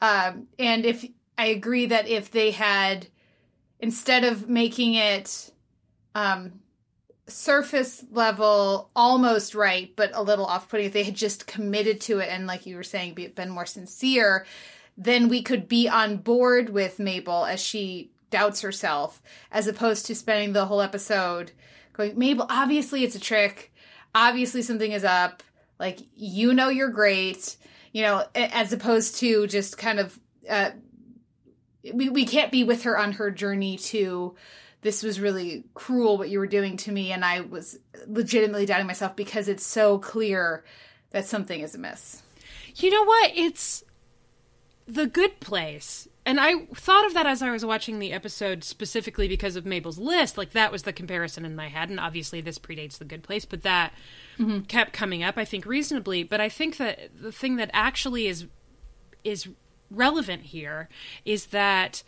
um, 0.00 0.46
and 0.58 0.86
if 0.86 1.04
i 1.38 1.46
agree 1.46 1.86
that 1.86 2.06
if 2.06 2.30
they 2.30 2.50
had 2.50 3.06
instead 3.80 4.24
of 4.24 4.48
making 4.48 4.94
it 4.94 5.50
um 6.14 6.52
surface 7.26 8.04
level 8.10 8.90
almost 8.96 9.54
right 9.54 9.94
but 9.96 10.10
a 10.14 10.22
little 10.22 10.46
off-putting 10.46 10.86
if 10.86 10.92
they 10.92 11.04
had 11.04 11.14
just 11.14 11.46
committed 11.46 12.00
to 12.00 12.18
it 12.18 12.28
and 12.30 12.46
like 12.46 12.66
you 12.66 12.74
were 12.76 12.82
saying 12.82 13.14
be, 13.14 13.26
been 13.28 13.50
more 13.50 13.66
sincere 13.66 14.46
then 14.96 15.28
we 15.28 15.42
could 15.42 15.68
be 15.68 15.88
on 15.88 16.16
board 16.16 16.70
with 16.70 16.98
mabel 16.98 17.44
as 17.44 17.60
she 17.60 18.10
doubts 18.30 18.60
herself 18.62 19.22
as 19.52 19.66
opposed 19.66 20.06
to 20.06 20.14
spending 20.14 20.52
the 20.52 20.66
whole 20.66 20.80
episode 20.80 21.52
going 21.92 22.18
mabel 22.18 22.46
obviously 22.48 23.04
it's 23.04 23.16
a 23.16 23.20
trick. 23.20 23.72
Obviously 24.14 24.62
something 24.62 24.92
is 24.92 25.04
up. 25.04 25.42
Like 25.78 25.98
you 26.16 26.54
know 26.54 26.70
you're 26.70 26.90
great 26.90 27.56
you 27.92 28.02
know 28.02 28.24
as 28.34 28.72
opposed 28.72 29.16
to 29.16 29.46
just 29.46 29.78
kind 29.78 30.00
of 30.00 30.18
uh 30.48 30.70
we, 31.92 32.08
we 32.08 32.24
can't 32.24 32.52
be 32.52 32.64
with 32.64 32.82
her 32.84 32.98
on 32.98 33.12
her 33.12 33.30
journey 33.30 33.76
to 33.78 34.34
this 34.82 35.02
was 35.02 35.20
really 35.20 35.64
cruel 35.74 36.18
what 36.18 36.28
you 36.28 36.38
were 36.38 36.46
doing 36.46 36.76
to 36.78 36.92
me 36.92 37.12
and 37.12 37.24
I 37.24 37.40
was 37.40 37.78
legitimately 38.06 38.66
doubting 38.66 38.86
myself 38.86 39.16
because 39.16 39.48
it's 39.48 39.66
so 39.66 39.98
clear 39.98 40.64
that 41.10 41.26
something 41.26 41.60
is 41.60 41.74
amiss. 41.74 42.22
You 42.76 42.90
know 42.90 43.04
what? 43.04 43.32
It's 43.34 43.82
the 44.86 45.06
good 45.06 45.40
place. 45.40 46.08
And 46.24 46.38
I 46.38 46.66
thought 46.74 47.06
of 47.06 47.14
that 47.14 47.26
as 47.26 47.42
I 47.42 47.50
was 47.50 47.64
watching 47.64 47.98
the 47.98 48.12
episode 48.12 48.62
specifically 48.62 49.28
because 49.28 49.56
of 49.56 49.64
Mabel's 49.64 49.98
list. 49.98 50.36
Like 50.36 50.52
that 50.52 50.70
was 50.70 50.82
the 50.82 50.92
comparison 50.92 51.44
in 51.44 51.56
my 51.56 51.68
head. 51.68 51.88
And 51.88 51.98
obviously 51.98 52.40
this 52.40 52.58
predates 52.58 52.98
the 52.98 53.04
good 53.04 53.22
place, 53.22 53.44
but 53.44 53.62
that 53.62 53.92
mm-hmm. 54.38 54.60
kept 54.60 54.92
coming 54.92 55.22
up, 55.22 55.38
I 55.38 55.44
think, 55.44 55.64
reasonably. 55.64 56.22
But 56.22 56.40
I 56.40 56.48
think 56.48 56.76
that 56.76 57.10
the 57.20 57.32
thing 57.32 57.56
that 57.56 57.70
actually 57.72 58.26
is 58.26 58.46
is 59.24 59.48
relevant 59.90 60.44
here 60.44 60.88
is 61.24 61.46
that 61.46 62.02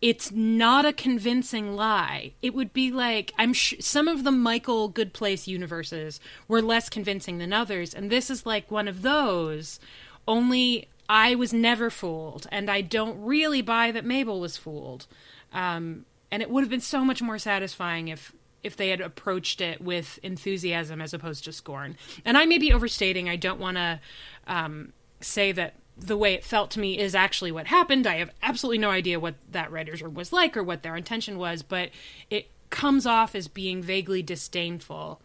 it's 0.00 0.32
not 0.32 0.84
a 0.84 0.92
convincing 0.92 1.76
lie. 1.76 2.32
It 2.42 2.54
would 2.54 2.72
be 2.72 2.90
like 2.90 3.32
I'm 3.38 3.52
sh- 3.52 3.74
some 3.78 4.08
of 4.08 4.24
the 4.24 4.32
Michael 4.32 4.88
Good 4.88 5.12
Place 5.12 5.46
universes 5.46 6.20
were 6.48 6.60
less 6.60 6.88
convincing 6.88 7.38
than 7.38 7.52
others, 7.52 7.94
and 7.94 8.10
this 8.10 8.28
is 8.28 8.44
like 8.44 8.70
one 8.70 8.88
of 8.88 9.02
those. 9.02 9.78
Only 10.26 10.88
I 11.08 11.34
was 11.34 11.52
never 11.52 11.88
fooled, 11.88 12.46
and 12.50 12.68
I 12.68 12.80
don't 12.80 13.22
really 13.22 13.62
buy 13.62 13.92
that 13.92 14.04
Mabel 14.04 14.40
was 14.40 14.56
fooled. 14.56 15.06
Um, 15.52 16.04
and 16.32 16.42
it 16.42 16.50
would 16.50 16.62
have 16.62 16.70
been 16.70 16.80
so 16.80 17.04
much 17.04 17.22
more 17.22 17.38
satisfying 17.38 18.08
if 18.08 18.32
if 18.62 18.76
they 18.76 18.88
had 18.88 19.00
approached 19.00 19.60
it 19.60 19.80
with 19.80 20.18
enthusiasm 20.22 21.00
as 21.00 21.12
opposed 21.12 21.44
to 21.44 21.52
scorn. 21.52 21.96
And 22.24 22.38
I 22.38 22.46
may 22.46 22.58
be 22.58 22.72
overstating. 22.72 23.28
I 23.28 23.36
don't 23.36 23.60
want 23.60 23.76
to 23.76 24.00
um, 24.46 24.92
say 25.20 25.52
that 25.52 25.74
the 25.96 26.16
way 26.16 26.34
it 26.34 26.44
felt 26.44 26.70
to 26.72 26.80
me 26.80 26.98
is 26.98 27.14
actually 27.14 27.52
what 27.52 27.66
happened. 27.66 28.06
I 28.06 28.16
have 28.16 28.30
absolutely 28.42 28.78
no 28.78 28.90
idea 28.90 29.20
what 29.20 29.34
that 29.50 29.70
writer's 29.70 30.02
room 30.02 30.14
was 30.14 30.32
like 30.32 30.56
or 30.56 30.62
what 30.62 30.82
their 30.82 30.96
intention 30.96 31.38
was, 31.38 31.62
but 31.62 31.90
it 32.30 32.50
comes 32.70 33.06
off 33.06 33.34
as 33.34 33.48
being 33.48 33.82
vaguely 33.82 34.22
disdainful, 34.22 35.20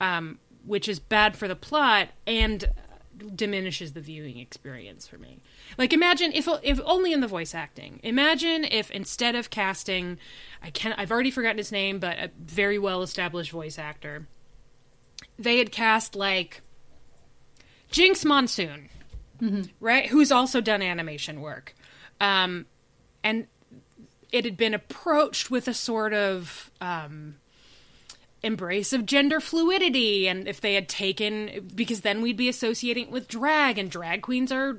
um, 0.00 0.38
which 0.64 0.88
is 0.88 0.98
bad 0.98 1.36
for 1.36 1.46
the 1.46 1.56
plot 1.56 2.08
and 2.26 2.64
diminishes 3.34 3.92
the 3.92 4.00
viewing 4.00 4.38
experience 4.38 5.06
for 5.06 5.18
me. 5.18 5.38
Like 5.76 5.92
imagine 5.92 6.32
if 6.32 6.48
if 6.62 6.80
only 6.84 7.12
in 7.12 7.20
the 7.20 7.26
voice 7.26 7.54
acting. 7.54 8.00
Imagine 8.02 8.64
if 8.64 8.90
instead 8.90 9.34
of 9.34 9.50
casting 9.50 10.18
I 10.62 10.70
can 10.70 10.94
I've 10.96 11.10
already 11.10 11.30
forgotten 11.30 11.58
his 11.58 11.72
name, 11.72 11.98
but 11.98 12.18
a 12.18 12.30
very 12.38 12.78
well 12.78 13.02
established 13.02 13.50
voice 13.50 13.78
actor. 13.78 14.26
They 15.38 15.58
had 15.58 15.72
cast 15.72 16.14
like 16.14 16.62
Jinkx 17.90 18.24
Monsoon 18.24 18.88
mm-hmm. 19.40 19.62
right? 19.80 20.06
Who's 20.06 20.32
also 20.32 20.60
done 20.60 20.82
animation 20.82 21.40
work. 21.40 21.74
Um, 22.20 22.66
and 23.22 23.46
it 24.32 24.44
had 24.44 24.56
been 24.56 24.74
approached 24.74 25.50
with 25.50 25.68
a 25.68 25.74
sort 25.74 26.12
of 26.12 26.70
um, 26.80 27.36
embrace 28.42 28.92
of 28.92 29.06
gender 29.06 29.40
fluidity. 29.40 30.28
And 30.28 30.46
if 30.46 30.60
they 30.60 30.74
had 30.74 30.88
taken, 30.88 31.70
because 31.74 32.02
then 32.02 32.22
we'd 32.22 32.36
be 32.36 32.48
associating 32.48 33.06
it 33.06 33.10
with 33.10 33.28
drag, 33.28 33.78
and 33.78 33.90
drag 33.90 34.22
queens 34.22 34.52
are 34.52 34.78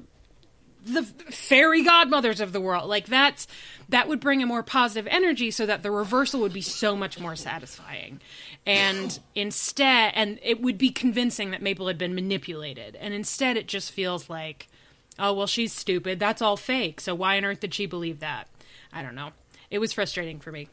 the 0.85 1.03
fairy 1.03 1.83
godmothers 1.83 2.39
of 2.39 2.53
the 2.53 2.61
world 2.61 2.87
like 2.87 3.07
that's 3.07 3.47
that 3.89 4.07
would 4.07 4.19
bring 4.19 4.41
a 4.41 4.45
more 4.45 4.63
positive 4.63 5.07
energy 5.11 5.51
so 5.51 5.65
that 5.65 5.83
the 5.83 5.91
reversal 5.91 6.41
would 6.41 6.53
be 6.53 6.61
so 6.61 6.95
much 6.95 7.19
more 7.19 7.35
satisfying. 7.35 8.21
And 8.65 9.19
instead 9.35 10.13
and 10.15 10.39
it 10.41 10.61
would 10.61 10.77
be 10.77 10.89
convincing 10.91 11.51
that 11.51 11.61
Mabel 11.61 11.87
had 11.87 11.97
been 11.97 12.15
manipulated. 12.15 12.95
And 12.95 13.13
instead 13.13 13.57
it 13.57 13.67
just 13.67 13.91
feels 13.91 14.29
like 14.29 14.67
oh 15.17 15.33
well 15.33 15.47
she's 15.47 15.73
stupid. 15.73 16.19
That's 16.19 16.41
all 16.41 16.57
fake. 16.57 17.01
So 17.01 17.13
why 17.15 17.37
on 17.37 17.45
earth 17.45 17.59
did 17.59 17.73
she 17.73 17.85
believe 17.85 18.19
that? 18.19 18.47
I 18.93 19.01
don't 19.01 19.15
know. 19.15 19.31
It 19.69 19.79
was 19.79 19.93
frustrating 19.93 20.39
for 20.39 20.51
me. 20.51 20.69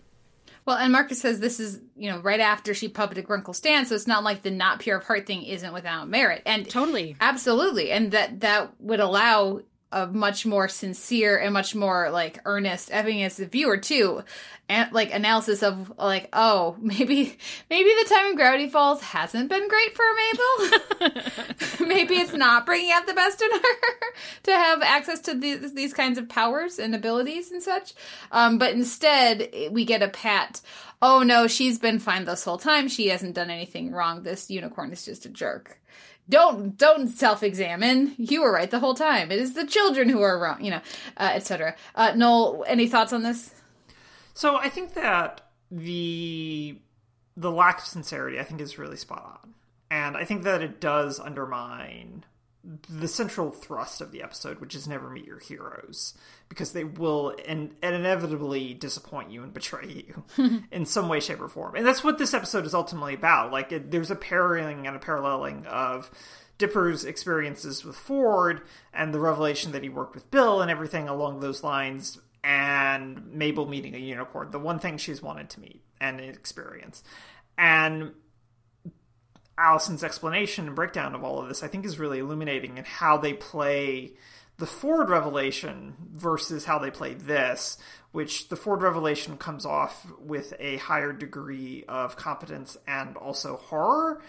Well, 0.66 0.78
and 0.78 0.90
Marcus 0.90 1.20
says 1.20 1.38
this 1.38 1.60
is, 1.60 1.80
you 1.96 2.10
know, 2.10 2.18
right 2.18 2.40
after 2.40 2.74
she 2.74 2.88
puppeted 2.88 3.24
Grunkle 3.24 3.54
Stan, 3.54 3.86
so 3.86 3.94
it's 3.94 4.08
not 4.08 4.24
like 4.24 4.42
the 4.42 4.50
not 4.50 4.80
pure 4.80 4.96
of 4.96 5.04
heart 5.04 5.24
thing 5.24 5.44
isn't 5.44 5.72
without 5.72 6.08
merit. 6.08 6.42
And 6.44 6.68
totally. 6.68 7.16
Absolutely. 7.20 7.92
And 7.92 8.10
that 8.10 8.40
that 8.40 8.72
would 8.80 8.98
allow 8.98 9.60
a 9.92 10.06
much 10.06 10.44
more 10.44 10.68
sincere 10.68 11.38
and 11.38 11.52
much 11.52 11.74
more 11.74 12.10
like 12.10 12.40
earnest. 12.44 12.90
Evan 12.90 13.18
as 13.20 13.36
the 13.36 13.46
viewer 13.46 13.76
too 13.76 14.22
and 14.68 14.92
like 14.92 15.12
analysis 15.14 15.62
of 15.62 15.92
like 15.98 16.28
oh 16.32 16.76
maybe 16.80 17.36
maybe 17.70 17.90
the 18.02 18.08
time 18.08 18.26
in 18.26 18.36
gravity 18.36 18.68
falls 18.68 19.00
hasn't 19.00 19.48
been 19.48 19.68
great 19.68 19.94
for 19.94 20.04
mabel. 20.16 21.16
Maybe 21.86 22.14
it's 22.16 22.32
not 22.32 22.66
bringing 22.66 22.90
out 22.90 23.06
the 23.06 23.14
best 23.14 23.40
in 23.40 23.50
her 23.50 23.58
to 24.44 24.50
have 24.52 24.82
access 24.82 25.20
to 25.20 25.34
these, 25.34 25.72
these 25.74 25.92
kinds 25.92 26.18
of 26.18 26.28
powers 26.28 26.78
and 26.78 26.94
abilities 26.94 27.52
and 27.52 27.62
such. 27.62 27.94
Um, 28.32 28.58
but 28.58 28.72
instead 28.72 29.50
we 29.70 29.84
get 29.84 30.02
a 30.02 30.08
pat 30.08 30.60
oh 31.00 31.22
no 31.22 31.46
she's 31.46 31.78
been 31.78 31.98
fine 31.98 32.24
this 32.24 32.44
whole 32.44 32.58
time. 32.58 32.88
She 32.88 33.08
hasn't 33.08 33.34
done 33.34 33.50
anything 33.50 33.92
wrong. 33.92 34.22
This 34.22 34.50
unicorn 34.50 34.92
is 34.92 35.04
just 35.04 35.26
a 35.26 35.28
jerk 35.28 35.78
don't 36.28 36.76
don't 36.76 37.08
self-examine. 37.08 38.14
You 38.18 38.42
were 38.42 38.52
right 38.52 38.70
the 38.70 38.80
whole 38.80 38.94
time. 38.94 39.30
It 39.30 39.38
is 39.38 39.54
the 39.54 39.66
children 39.66 40.08
who 40.08 40.22
are 40.22 40.38
wrong 40.38 40.62
you 40.64 40.70
know 40.70 40.80
uh, 41.16 41.30
etc 41.34 41.76
uh, 41.94 42.12
noel 42.14 42.64
any 42.66 42.88
thoughts 42.88 43.12
on 43.12 43.22
this? 43.22 43.54
So 44.34 44.56
i 44.56 44.68
think 44.68 44.94
that 44.94 45.42
the 45.70 46.78
the 47.36 47.50
lack 47.50 47.78
of 47.78 47.84
sincerity 47.84 48.38
i 48.38 48.44
think 48.44 48.60
is 48.60 48.78
really 48.78 48.96
spot 48.96 49.40
on. 49.42 49.54
And 49.90 50.16
i 50.16 50.24
think 50.24 50.42
that 50.42 50.62
it 50.62 50.80
does 50.80 51.20
undermine 51.20 52.24
the 52.88 53.08
central 53.08 53.50
thrust 53.50 54.00
of 54.00 54.10
the 54.10 54.22
episode, 54.22 54.60
which 54.60 54.74
is 54.74 54.88
never 54.88 55.08
meet 55.08 55.24
your 55.24 55.38
heroes, 55.38 56.14
because 56.48 56.72
they 56.72 56.84
will 56.84 57.34
and, 57.46 57.74
and 57.82 57.94
inevitably 57.94 58.74
disappoint 58.74 59.30
you 59.30 59.42
and 59.42 59.54
betray 59.54 60.04
you 60.36 60.62
in 60.72 60.84
some 60.84 61.08
way, 61.08 61.20
shape, 61.20 61.40
or 61.40 61.48
form. 61.48 61.76
And 61.76 61.86
that's 61.86 62.02
what 62.02 62.18
this 62.18 62.34
episode 62.34 62.66
is 62.66 62.74
ultimately 62.74 63.14
about. 63.14 63.52
Like, 63.52 63.70
it, 63.72 63.90
there's 63.90 64.10
a 64.10 64.16
pairing 64.16 64.86
and 64.86 64.96
a 64.96 64.98
paralleling 65.00 65.66
of 65.66 66.10
Dipper's 66.58 67.04
experiences 67.04 67.84
with 67.84 67.96
Ford 67.96 68.62
and 68.92 69.14
the 69.14 69.20
revelation 69.20 69.72
that 69.72 69.82
he 69.82 69.88
worked 69.88 70.14
with 70.14 70.30
Bill 70.30 70.60
and 70.60 70.70
everything 70.70 71.08
along 71.08 71.40
those 71.40 71.62
lines, 71.62 72.18
and 72.42 73.32
Mabel 73.32 73.66
meeting 73.66 73.94
a 73.94 73.98
unicorn, 73.98 74.50
the 74.50 74.58
one 74.58 74.78
thing 74.78 74.98
she's 74.98 75.22
wanted 75.22 75.50
to 75.50 75.60
meet 75.60 75.82
and 76.00 76.20
experience. 76.20 77.02
And 77.58 78.12
Allison's 79.58 80.04
explanation 80.04 80.66
and 80.66 80.76
breakdown 80.76 81.14
of 81.14 81.24
all 81.24 81.40
of 81.40 81.48
this, 81.48 81.62
I 81.62 81.68
think, 81.68 81.84
is 81.84 81.98
really 81.98 82.18
illuminating 82.18 82.78
in 82.78 82.84
how 82.84 83.16
they 83.16 83.32
play 83.32 84.12
the 84.58 84.66
Ford 84.66 85.08
Revelation 85.10 85.94
versus 86.12 86.64
how 86.64 86.78
they 86.78 86.90
play 86.90 87.14
this, 87.14 87.78
which 88.12 88.48
the 88.48 88.56
Ford 88.56 88.82
Revelation 88.82 89.36
comes 89.36 89.66
off 89.66 90.06
with 90.18 90.54
a 90.58 90.78
higher 90.78 91.12
degree 91.12 91.84
of 91.88 92.16
competence 92.16 92.76
and 92.86 93.16
also 93.16 93.56
horror, 93.56 94.22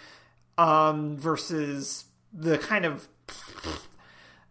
um, 0.57 1.17
versus 1.17 2.05
the 2.33 2.57
kind 2.57 2.85
of 2.85 3.07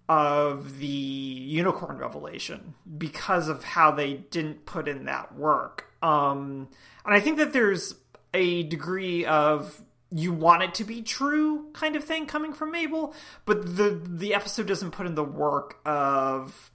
of 0.09 0.79
the 0.79 0.87
unicorn 0.87 1.99
revelation 1.99 2.75
because 2.97 3.49
of 3.49 3.65
how 3.65 3.91
they 3.91 4.15
didn't 4.15 4.65
put 4.65 4.87
in 4.87 5.07
that 5.07 5.35
work. 5.35 5.87
Um, 6.01 6.69
and 7.05 7.15
I 7.15 7.21
think 7.21 7.39
that 7.39 7.53
there's 7.53 7.97
a 8.33 8.62
degree 8.65 9.25
of 9.25 9.83
you 10.11 10.33
want 10.33 10.62
it 10.62 10.75
to 10.75 10.85
be 10.85 11.03
true 11.03 11.66
kind 11.73 11.97
of 11.97 12.05
thing 12.05 12.27
coming 12.27 12.53
from 12.53 12.71
Mabel, 12.71 13.14
but 13.45 13.77
the 13.77 14.01
the 14.05 14.35
episode 14.35 14.66
doesn't 14.66 14.92
put 14.92 15.07
in 15.07 15.14
the 15.14 15.25
work 15.25 15.79
of 15.85 16.71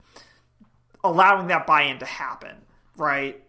allowing 1.02 1.48
that 1.48 1.66
buy-in 1.66 1.98
to 1.98 2.04
happen, 2.04 2.56
right? 2.96 3.42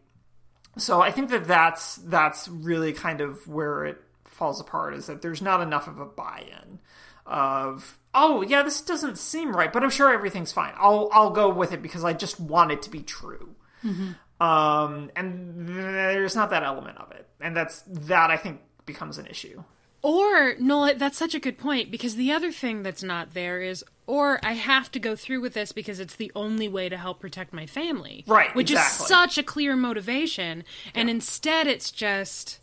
So 0.77 1.01
I 1.01 1.11
think 1.11 1.29
that 1.29 1.45
that's 1.45 1.97
that's 1.97 2.47
really 2.47 2.93
kind 2.93 3.21
of 3.21 3.47
where 3.47 3.85
it 3.85 4.01
falls 4.23 4.59
apart 4.59 4.95
is 4.95 5.05
that 5.07 5.21
there's 5.21 5.41
not 5.41 5.61
enough 5.61 5.87
of 5.87 5.99
a 5.99 6.05
buy-in 6.05 6.79
of 7.25 7.97
oh 8.13 8.41
yeah 8.41 8.63
this 8.63 8.81
doesn't 8.81 9.17
seem 9.17 9.55
right 9.55 9.71
but 9.71 9.83
I'm 9.83 9.89
sure 9.89 10.11
everything's 10.11 10.51
fine 10.51 10.73
I'll 10.75 11.07
I'll 11.13 11.29
go 11.29 11.49
with 11.49 11.71
it 11.71 11.81
because 11.81 12.03
I 12.03 12.13
just 12.13 12.39
want 12.39 12.71
it 12.71 12.81
to 12.81 12.89
be 12.89 13.01
true 13.01 13.55
mm-hmm. 13.83 14.43
um, 14.45 15.11
and 15.15 15.69
there's 15.69 16.35
not 16.35 16.49
that 16.49 16.63
element 16.63 16.97
of 16.97 17.11
it 17.11 17.29
and 17.39 17.55
that's 17.55 17.83
that 17.87 18.31
I 18.31 18.37
think 18.37 18.59
becomes 18.85 19.17
an 19.17 19.25
issue 19.27 19.63
or 20.03 20.55
no, 20.59 20.93
that's 20.93 21.17
such 21.17 21.33
a 21.33 21.39
good 21.39 21.57
point 21.57 21.89
because 21.89 22.17
the 22.17 22.31
other 22.31 22.51
thing 22.51 22.83
that's 22.83 23.01
not 23.01 23.33
there 23.33 23.61
is 23.61 23.85
or 24.05 24.37
I 24.43 24.51
have 24.51 24.91
to 24.91 24.99
go 24.99 25.15
through 25.15 25.39
with 25.39 25.53
this 25.53 25.71
because 25.71 26.01
it's 26.01 26.17
the 26.17 26.29
only 26.35 26.67
way 26.67 26.89
to 26.89 26.97
help 26.97 27.21
protect 27.21 27.53
my 27.53 27.65
family. 27.65 28.25
Right. 28.27 28.53
Which 28.53 28.69
exactly. 28.69 29.03
is 29.03 29.07
such 29.07 29.37
a 29.37 29.43
clear 29.43 29.77
motivation. 29.77 30.65
And 30.93 31.07
yeah. 31.07 31.15
instead 31.15 31.67
it's 31.67 31.89
just 31.89 32.59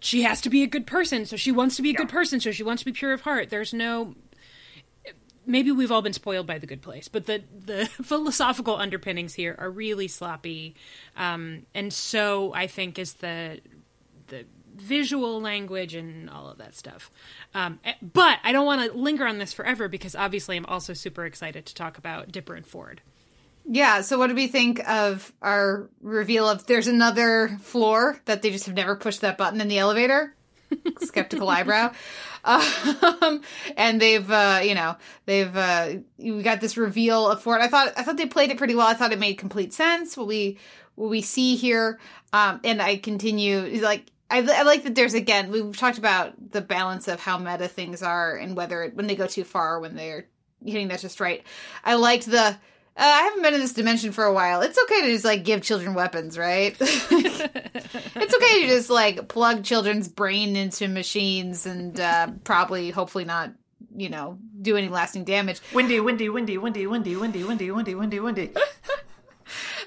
she 0.00 0.22
has 0.22 0.40
to 0.40 0.50
be 0.50 0.64
a 0.64 0.66
good 0.66 0.88
person, 0.88 1.24
so 1.24 1.36
she 1.36 1.52
wants 1.52 1.76
to 1.76 1.82
be 1.82 1.90
a 1.90 1.92
yeah. 1.92 1.98
good 1.98 2.08
person, 2.08 2.40
so 2.40 2.50
she 2.50 2.64
wants 2.64 2.82
to 2.82 2.86
be 2.86 2.92
pure 2.92 3.12
of 3.12 3.20
heart. 3.20 3.50
There's 3.50 3.72
no 3.72 4.16
maybe 5.46 5.70
we've 5.70 5.92
all 5.92 6.02
been 6.02 6.12
spoiled 6.12 6.48
by 6.48 6.58
the 6.58 6.66
good 6.66 6.82
place, 6.82 7.06
but 7.06 7.26
the 7.26 7.44
the 7.64 7.86
philosophical 8.02 8.74
underpinnings 8.74 9.34
here 9.34 9.54
are 9.56 9.70
really 9.70 10.08
sloppy. 10.08 10.74
Um, 11.16 11.66
and 11.76 11.92
so 11.92 12.52
I 12.54 12.66
think 12.66 12.98
is 12.98 13.14
the 13.14 13.60
the 13.62 13.79
visual 14.74 15.40
language 15.40 15.94
and 15.94 16.28
all 16.30 16.48
of 16.48 16.58
that 16.58 16.74
stuff. 16.74 17.10
Um, 17.54 17.80
eh, 17.84 17.94
but 18.00 18.38
I 18.42 18.52
don't 18.52 18.66
want 18.66 18.90
to 18.90 18.96
linger 18.96 19.26
on 19.26 19.38
this 19.38 19.52
forever 19.52 19.88
because 19.88 20.14
obviously 20.14 20.56
I'm 20.56 20.66
also 20.66 20.92
super 20.92 21.24
excited 21.24 21.66
to 21.66 21.74
talk 21.74 21.98
about 21.98 22.32
Dipper 22.32 22.54
and 22.54 22.66
Ford. 22.66 23.00
Yeah, 23.66 24.00
so 24.00 24.18
what 24.18 24.28
do 24.28 24.34
we 24.34 24.46
think 24.46 24.80
of 24.88 25.32
our 25.42 25.88
reveal 26.00 26.48
of 26.48 26.66
there's 26.66 26.88
another 26.88 27.56
floor 27.60 28.20
that 28.24 28.42
they 28.42 28.50
just 28.50 28.66
have 28.66 28.74
never 28.74 28.96
pushed 28.96 29.20
that 29.20 29.38
button 29.38 29.60
in 29.60 29.68
the 29.68 29.78
elevator? 29.78 30.34
Skeptical 31.00 31.48
eyebrow. 31.48 31.92
Um, 32.44 33.42
and 33.76 34.00
they've, 34.00 34.28
uh, 34.30 34.60
you 34.62 34.74
know, 34.74 34.96
they've, 35.26 35.54
uh, 35.54 35.96
we 36.18 36.42
got 36.42 36.60
this 36.60 36.76
reveal 36.76 37.28
of 37.28 37.42
Ford. 37.42 37.60
I 37.60 37.68
thought, 37.68 37.92
I 37.96 38.02
thought 38.02 38.16
they 38.16 38.26
played 38.26 38.50
it 38.50 38.56
pretty 38.58 38.74
well. 38.74 38.86
I 38.86 38.94
thought 38.94 39.12
it 39.12 39.18
made 39.18 39.34
complete 39.34 39.72
sense. 39.72 40.16
What 40.16 40.26
we, 40.26 40.58
what 40.94 41.10
we 41.10 41.22
see 41.22 41.56
here. 41.56 41.98
Um, 42.32 42.60
and 42.64 42.80
I 42.80 42.96
continue, 42.96 43.80
like, 43.82 44.06
I, 44.30 44.38
I 44.38 44.62
like 44.62 44.84
that 44.84 44.94
there's 44.94 45.14
again, 45.14 45.50
we've 45.50 45.76
talked 45.76 45.98
about 45.98 46.52
the 46.52 46.60
balance 46.60 47.08
of 47.08 47.20
how 47.20 47.38
meta 47.38 47.68
things 47.68 48.02
are 48.02 48.36
and 48.36 48.56
whether 48.56 48.90
when 48.94 49.06
they 49.06 49.16
go 49.16 49.26
too 49.26 49.44
far, 49.44 49.80
when 49.80 49.96
they're 49.96 50.26
hitting 50.64 50.88
that 50.88 51.00
just 51.00 51.20
right. 51.20 51.44
I 51.84 51.94
liked 51.94 52.26
the, 52.26 52.40
uh, 52.40 52.54
I 52.96 53.22
haven't 53.22 53.42
been 53.42 53.54
in 53.54 53.60
this 53.60 53.72
dimension 53.72 54.12
for 54.12 54.24
a 54.24 54.32
while. 54.32 54.62
It's 54.62 54.78
okay 54.78 55.02
to 55.02 55.08
just 55.08 55.24
like 55.24 55.44
give 55.44 55.62
children 55.62 55.94
weapons, 55.94 56.38
right? 56.38 56.76
it's 56.80 58.34
okay 58.34 58.62
to 58.62 58.66
just 58.68 58.90
like 58.90 59.28
plug 59.28 59.64
children's 59.64 60.08
brain 60.08 60.54
into 60.56 60.86
machines 60.86 61.66
and 61.66 61.98
uh, 61.98 62.28
probably, 62.44 62.90
hopefully, 62.90 63.24
not, 63.24 63.52
you 63.96 64.10
know, 64.10 64.38
do 64.60 64.76
any 64.76 64.88
lasting 64.88 65.24
damage. 65.24 65.60
Windy, 65.72 65.98
windy, 65.98 66.28
windy, 66.28 66.58
windy, 66.58 66.86
windy, 66.86 67.16
windy, 67.16 67.42
windy, 67.44 67.70
windy, 67.70 67.94
windy, 67.94 68.20
windy. 68.20 68.50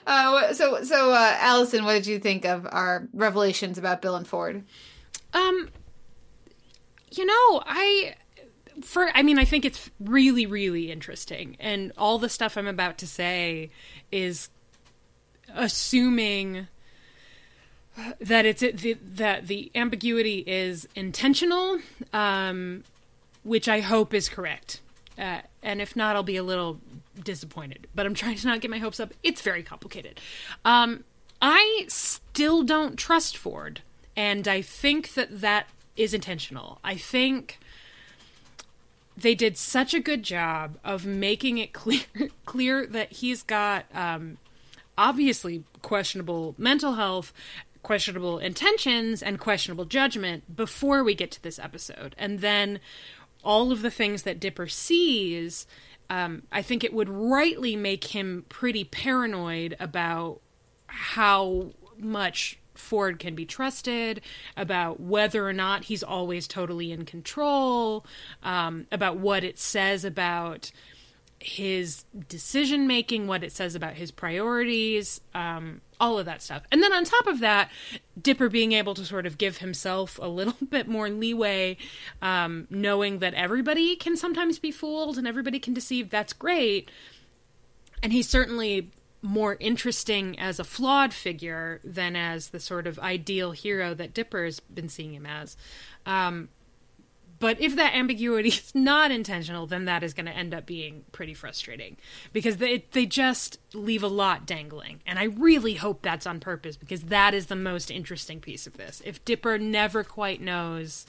Uh, 0.06 0.54
so, 0.54 0.84
so 0.84 1.12
uh, 1.12 1.36
Allison, 1.40 1.86
what 1.86 1.94
did 1.94 2.08
you 2.08 2.20
think 2.20 2.46
of 2.46 2.68
our 2.70 3.08
revelations 3.14 3.78
about 3.78 4.02
Bill 4.02 4.16
and 4.16 4.28
Ford? 4.28 4.64
Um, 5.34 5.70
you 7.12 7.26
know, 7.26 7.64
I 7.66 8.16
for 8.82 9.10
I 9.14 9.24
mean, 9.24 9.38
I 9.40 9.46
think 9.46 9.66
it's 9.66 9.90
really, 10.00 10.46
really 10.46 10.92
interesting, 10.92 11.58
and 11.60 11.92
all 11.98 12.18
the 12.18 12.30
stuff 12.30 12.58
I'm 12.58 12.68
about 12.68 12.98
to 13.00 13.08
say 13.08 13.70
is 14.12 14.50
assuming 15.54 16.68
that 18.20 18.46
it's 18.46 18.62
the, 18.62 18.98
that 19.02 19.48
the 19.48 19.72
ambiguity 19.76 20.44
is 20.48 20.88
intentional, 20.96 21.80
um, 22.12 22.84
which 23.44 23.70
I 23.70 23.82
hope 23.82 24.14
is 24.14 24.30
correct. 24.30 24.82
Uh, 25.18 25.42
and 25.62 25.80
if 25.80 25.96
not, 25.96 26.16
I'll 26.16 26.24
be 26.24 26.38
a 26.38 26.44
little 26.44 26.80
disappointed. 27.22 27.88
But 27.94 28.06
I'm 28.06 28.14
trying 28.14 28.38
to 28.38 28.48
not 28.48 28.62
get 28.62 28.72
my 28.72 28.80
hopes 28.80 29.00
up. 29.00 29.14
It's 29.24 29.42
very 29.42 29.64
complicated. 29.64 30.20
Um, 30.66 31.04
I 31.42 31.86
still 31.88 32.64
don't 32.64 32.98
trust 32.98 33.36
Ford, 33.36 33.82
and 34.16 34.48
I 34.48 34.62
think 34.62 35.14
that 35.16 35.42
that 35.42 35.68
is 35.96 36.14
intentional. 36.14 36.80
I 36.84 36.96
think 36.96 37.60
they 39.16 39.36
did 39.36 39.58
such 39.58 39.94
a 39.94 40.00
good 40.00 40.24
job 40.24 40.78
of 40.84 41.06
making 41.06 41.58
it 41.58 41.74
clear 41.74 42.02
clear 42.46 42.86
that 42.88 43.12
he's 43.12 43.44
got 43.44 43.86
um, 43.94 44.38
obviously 44.98 45.64
questionable 45.82 46.56
mental 46.58 46.94
health 46.94 47.34
questionable 47.82 48.40
intentions 48.40 49.22
and 49.22 49.40
questionable 49.40 49.86
judgment 49.86 50.56
before 50.56 51.04
we 51.04 51.14
get 51.14 51.32
to 51.32 51.44
this 51.44 51.60
episode 51.60 52.16
and 52.18 52.40
then 52.40 52.80
all 53.44 53.72
of 53.74 53.82
the 53.82 53.92
things 53.92 54.24
that 54.24 54.40
dipper 54.40 54.68
sees 54.68 55.68
um, 56.10 56.44
i 56.52 56.62
think 56.62 56.84
it 56.84 56.94
would 56.94 57.10
rightly 57.10 57.76
make 57.76 58.06
him 58.06 58.46
pretty 58.50 58.84
paranoid 58.84 59.76
about 59.80 60.42
how 60.88 61.72
much 61.98 62.60
Ford 62.76 63.20
can 63.20 63.36
be 63.36 63.46
trusted, 63.46 64.22
about 64.58 65.00
whether 65.00 65.48
or 65.48 65.54
not 65.54 65.86
he's 65.86 66.04
always 66.04 66.48
totally 66.48 66.92
in 66.92 67.06
control, 67.06 68.06
um, 68.42 68.88
about 68.92 69.18
what 69.18 69.44
it 69.44 69.60
says 69.60 70.04
about 70.04 70.72
his 71.44 72.06
decision 72.30 72.88
making, 72.88 73.28
what 73.28 73.44
it 73.44 73.52
says 73.52 73.76
about 73.76 73.96
his 73.96 74.12
priorities, 74.12 75.20
um, 75.36 75.82
all 76.00 76.18
of 76.18 76.26
that 76.26 76.42
stuff. 76.42 76.64
And 76.72 76.82
then 76.82 76.94
on 76.94 77.04
top 77.04 77.28
of 77.28 77.40
that, 77.42 77.70
Dipper 78.20 78.50
being 78.50 78.72
able 78.72 78.94
to 78.94 79.06
sort 79.06 79.26
of 79.26 79.38
give 79.38 79.58
himself 79.58 80.20
a 80.22 80.28
little 80.28 80.56
bit 80.70 80.88
more 80.88 81.10
leeway, 81.10 81.78
um, 82.22 82.68
knowing 82.70 83.20
that 83.20 83.34
everybody 83.34 83.96
can 83.96 84.16
sometimes 84.16 84.58
be 84.58 84.72
fooled 84.72 85.18
and 85.18 85.28
everybody 85.28 85.60
can 85.60 85.74
deceive, 85.74 86.10
that's 86.10 86.34
great. 86.34 86.90
And 88.02 88.14
he's 88.14 88.30
certainly 88.30 88.92
more 89.22 89.56
interesting 89.60 90.38
as 90.40 90.60
a 90.60 90.64
flawed 90.64 91.14
figure 91.14 91.80
than 91.84 92.16
as 92.16 92.50
the 92.50 92.60
sort 92.60 92.88
of 92.88 93.00
ideal 93.00 93.52
hero 93.52 93.94
that 93.94 94.14
Dipper's 94.14 94.60
been 94.60 94.90
seeing 94.90 95.14
him 95.14 95.26
as. 95.26 95.56
Um, 96.06 96.50
but 97.44 97.60
if 97.60 97.76
that 97.76 97.94
ambiguity 97.94 98.48
is 98.48 98.72
not 98.74 99.12
intentional, 99.12 99.68
then 99.68 99.84
that 99.84 100.02
is 100.02 100.14
going 100.14 100.28
to 100.28 100.32
end 100.32 100.54
up 100.54 100.66
being 100.66 101.04
pretty 101.12 101.34
frustrating 101.34 101.98
because 102.32 102.56
they 102.56 102.86
they 102.94 103.06
just 103.06 103.60
leave 103.74 104.02
a 104.02 104.08
lot 104.08 104.46
dangling, 104.46 105.02
and 105.06 105.20
I 105.20 105.26
really 105.26 105.74
hope 105.74 106.02
that's 106.02 106.26
on 106.26 106.40
purpose 106.40 106.78
because 106.78 107.02
that 107.02 107.34
is 107.34 107.48
the 107.48 107.58
most 107.58 107.92
interesting 107.92 108.40
piece 108.40 108.66
of 108.66 108.78
this. 108.78 109.02
If 109.04 109.26
Dipper 109.26 109.58
never 109.58 110.06
quite 110.06 110.40
knows 110.40 111.06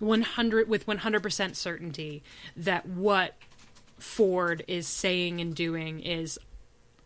100 0.00 0.68
with 0.68 0.86
100% 0.86 1.54
certainty 1.54 2.24
that 2.56 2.88
what 2.88 3.36
Ford 3.96 4.64
is 4.66 4.88
saying 4.88 5.40
and 5.40 5.54
doing 5.54 6.00
is 6.00 6.36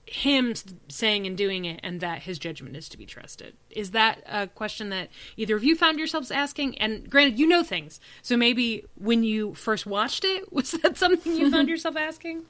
him 0.07 0.55
saying 0.89 1.27
and 1.27 1.37
doing 1.37 1.65
it 1.65 1.81
and 1.83 2.01
that 2.01 2.23
his 2.23 2.39
judgment 2.39 2.77
is 2.77 2.89
to 2.91 2.99
be 2.99 3.07
trusted. 3.07 3.55
Is 3.71 3.93
that 3.93 4.23
a 4.27 4.47
question 4.47 4.91
that 4.91 5.09
either 5.37 5.57
of 5.57 5.65
you 5.65 5.77
found 5.77 5.99
yourselves 5.99 6.31
asking? 6.31 6.79
And 6.79 7.09
granted 7.09 7.39
you 7.39 7.47
know 7.47 7.63
things. 7.63 8.01
So 8.23 8.37
maybe 8.37 8.85
when 8.97 9.25
you 9.25 9.55
first 9.55 9.87
watched 9.87 10.25
it 10.25 10.53
was 10.53 10.73
that 10.73 10.97
something 10.97 11.37
you 11.37 11.51
found 11.51 11.69
yourself 11.75 11.97
asking? 11.97 12.45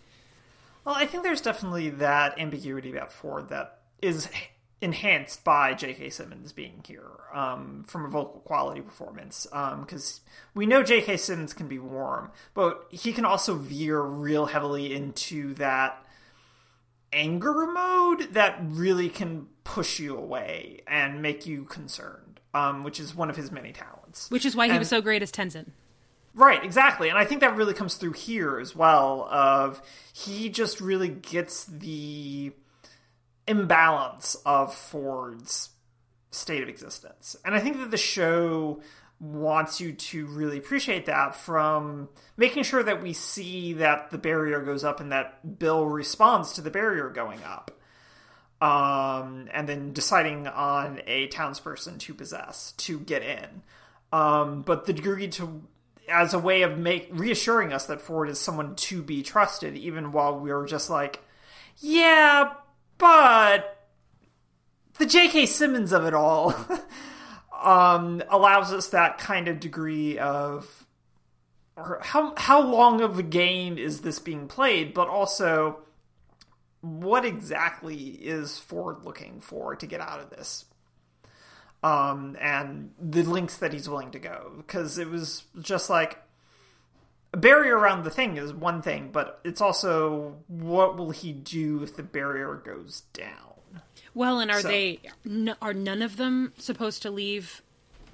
Well 0.85 0.95
i 0.95 1.07
think 1.07 1.23
there's 1.23 1.40
definitely 1.40 1.90
that 1.90 2.38
ambiguity 2.38 2.90
about 2.90 3.12
ford 3.12 3.49
that 3.49 3.79
is 4.03 4.29
enhanced 4.81 5.43
by 5.43 5.73
j.k 5.73 6.11
simmons 6.11 6.53
being 6.53 6.83
here 6.87 7.11
um, 7.33 7.85
from 7.87 8.05
a 8.05 8.09
vocal 8.09 8.40
quality 8.40 8.81
performance 8.81 9.47
because 9.51 10.21
um, 10.25 10.31
we 10.55 10.67
know 10.67 10.83
j.k 10.83 11.17
simmons 11.17 11.55
can 11.55 11.69
be 11.69 11.79
warm 11.79 12.31
but 12.53 12.87
he 12.90 13.12
can 13.12 13.25
also 13.25 13.55
veer 13.55 14.01
real 14.01 14.47
heavily 14.47 14.95
into 14.95 15.55
that 15.55 16.04
anger 17.14 17.66
mode 17.66 18.35
that 18.35 18.59
really 18.61 19.09
can 19.09 19.46
push 19.62 19.98
you 19.98 20.16
away 20.16 20.83
and 20.87 21.22
make 21.22 21.46
you 21.46 21.64
concerned, 21.64 22.40
um, 22.53 22.83
which 22.83 23.00
is 23.00 23.14
one 23.14 23.31
of 23.31 23.37
his 23.37 23.50
many 23.50 23.72
talents. 23.72 24.31
Which 24.31 24.44
is 24.44 24.55
why 24.55 24.70
he 24.70 24.79
was 24.79 24.88
so 24.88 25.00
great 25.00 25.22
as 25.22 25.33
Tenzin. 25.33 25.70
Right, 26.35 26.62
exactly. 26.64 27.09
And 27.09 27.16
I 27.16 27.24
think 27.24 27.40
that 27.42 27.57
really 27.57 27.74
comes 27.74 27.94
through 27.94 28.14
here 28.14 28.59
as 28.59 28.74
well 28.74 29.29
of 29.31 29.81
he 30.12 30.48
just 30.48 30.81
really 30.81 31.09
gets 31.09 31.64
the 31.64 32.53
imbalance 33.46 34.35
of 34.44 34.74
Ford's 34.74 35.70
state 36.31 36.62
of 36.62 36.68
existence. 36.68 37.37
And 37.44 37.55
I 37.55 37.61
think 37.61 37.79
that 37.79 37.90
the 37.90 37.96
show 37.96 38.81
wants 39.20 39.81
you 39.81 39.92
to 39.92 40.27
really 40.27 40.59
appreciate 40.59 41.07
that 41.07 41.35
from 41.35 42.09
making 42.37 42.62
sure 42.62 42.83
that 42.83 43.03
we 43.03 43.12
see 43.12 43.74
that 43.74 44.11
the 44.11 44.18
barrier 44.18 44.61
goes 44.61 44.85
up 44.85 45.00
and 45.00 45.12
that 45.12 45.59
Bill 45.59 45.87
responds 45.87 46.53
to 46.55 46.61
the 46.61 46.70
barrier 46.70 47.09
going 47.11 47.42
up. 47.44 47.70
Um, 48.61 49.48
and 49.53 49.68
then 49.68 49.92
deciding 49.92 50.46
on 50.46 51.03
a 51.07 51.29
townsperson 51.29 51.98
to 52.00 52.14
possess 52.14 52.72
to 52.79 52.98
get 52.98 53.22
in. 53.22 53.62
Um, 54.11 54.62
but 54.62 54.87
the 54.87 54.92
degree 54.92 55.29
to 55.29 55.62
as 56.09 56.35
a 56.35 56.38
way 56.38 56.62
of 56.62 56.79
make 56.79 57.09
reassuring 57.11 57.72
us 57.72 57.87
that 57.87 58.00
Ford 58.00 58.29
is 58.29 58.38
someone 58.38 58.74
to 58.77 59.03
be 59.03 59.22
trusted, 59.22 59.77
even 59.77 60.12
while 60.12 60.38
we 60.38 60.53
were 60.53 60.66
just 60.66 60.90
like, 60.90 61.22
yeah, 61.79 62.55
but 62.98 63.88
the 64.98 65.07
J.K. 65.07 65.46
Simmons 65.46 65.92
of 65.92 66.05
it 66.05 66.14
all. 66.14 66.55
um, 67.64 68.22
allows 68.29 68.72
us 68.72 68.88
that 68.88 69.18
kind 69.18 69.48
of 69.48 69.59
degree 69.59 70.18
of 70.18 70.87
how 72.03 72.35
how 72.37 72.61
long 72.61 73.00
of 73.00 73.18
a 73.18 73.22
game 73.22 73.79
is 73.79 74.03
this 74.03 74.18
being 74.18 74.46
played, 74.46 74.94
but 74.94 75.09
also 75.09 75.79
what 76.83 77.24
exactly 77.24 77.96
is 77.96 78.59
Ford 78.59 79.03
looking 79.03 79.40
for 79.40 79.74
to 79.74 79.87
get 79.87 80.00
out 80.00 80.20
of 80.20 80.31
this, 80.31 80.66
um, 81.83 82.37
and 82.40 82.92
the 83.00 83.22
links 83.22 83.57
that 83.57 83.72
he's 83.72 83.88
willing 83.88 84.11
to 84.12 84.18
go 84.18 84.53
because 84.59 84.98
it 84.98 85.09
was 85.09 85.44
just 85.61 85.88
like 85.88 86.18
a 87.33 87.38
barrier 87.38 87.77
around 87.77 88.05
the 88.05 88.11
thing 88.11 88.37
is 88.37 88.53
one 88.53 88.83
thing, 88.83 89.09
but 89.11 89.40
it's 89.42 89.61
also 89.61 90.37
what 90.46 90.96
will 90.96 91.11
he 91.11 91.33
do 91.33 91.83
if 91.83 91.96
the 91.96 92.03
barrier 92.03 92.55
goes 92.64 93.03
down. 93.12 93.54
Well, 94.14 94.40
and 94.40 94.50
are 94.50 94.61
so. 94.61 94.68
they 94.68 95.00
are 95.61 95.74
none 95.74 96.03
of 96.03 96.16
them 96.16 96.53
supposed 96.59 97.03
to 97.03 97.11
leave 97.11 97.62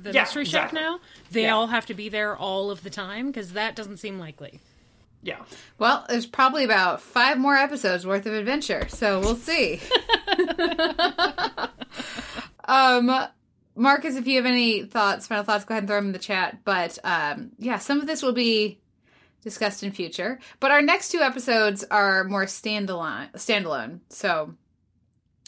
the 0.02 0.12
yeah, 0.12 0.22
mystery 0.22 0.42
exactly. 0.42 0.78
shop 0.78 0.82
now? 0.82 1.00
They 1.30 1.42
yeah. 1.42 1.54
all 1.54 1.66
have 1.66 1.86
to 1.86 1.94
be 1.94 2.08
there 2.08 2.36
all 2.36 2.70
of 2.70 2.82
the 2.82 2.90
time 2.90 3.26
because 3.26 3.52
that 3.52 3.76
doesn't 3.76 3.98
seem 3.98 4.18
likely. 4.18 4.60
Yeah. 5.22 5.42
Well, 5.78 6.06
there's 6.08 6.26
probably 6.26 6.64
about 6.64 7.02
five 7.02 7.38
more 7.38 7.54
episodes 7.54 8.06
worth 8.06 8.24
of 8.24 8.32
adventure, 8.32 8.88
so 8.88 9.20
we'll 9.20 9.36
see. 9.36 9.80
um, 12.64 13.28
Marcus, 13.76 14.16
if 14.16 14.26
you 14.26 14.36
have 14.36 14.46
any 14.46 14.84
thoughts, 14.84 15.26
final 15.26 15.44
thoughts, 15.44 15.64
go 15.64 15.74
ahead 15.74 15.82
and 15.82 15.88
throw 15.88 15.96
them 15.96 16.06
in 16.06 16.12
the 16.12 16.18
chat. 16.18 16.60
But 16.64 16.98
um, 17.04 17.50
yeah, 17.58 17.78
some 17.78 18.00
of 18.00 18.06
this 18.06 18.22
will 18.22 18.32
be 18.32 18.78
discussed 19.42 19.82
in 19.82 19.92
future. 19.92 20.38
But 20.58 20.70
our 20.70 20.80
next 20.80 21.10
two 21.10 21.20
episodes 21.20 21.84
are 21.90 22.24
more 22.24 22.46
standalone. 22.46 23.30
Standalone. 23.32 24.00
So 24.08 24.54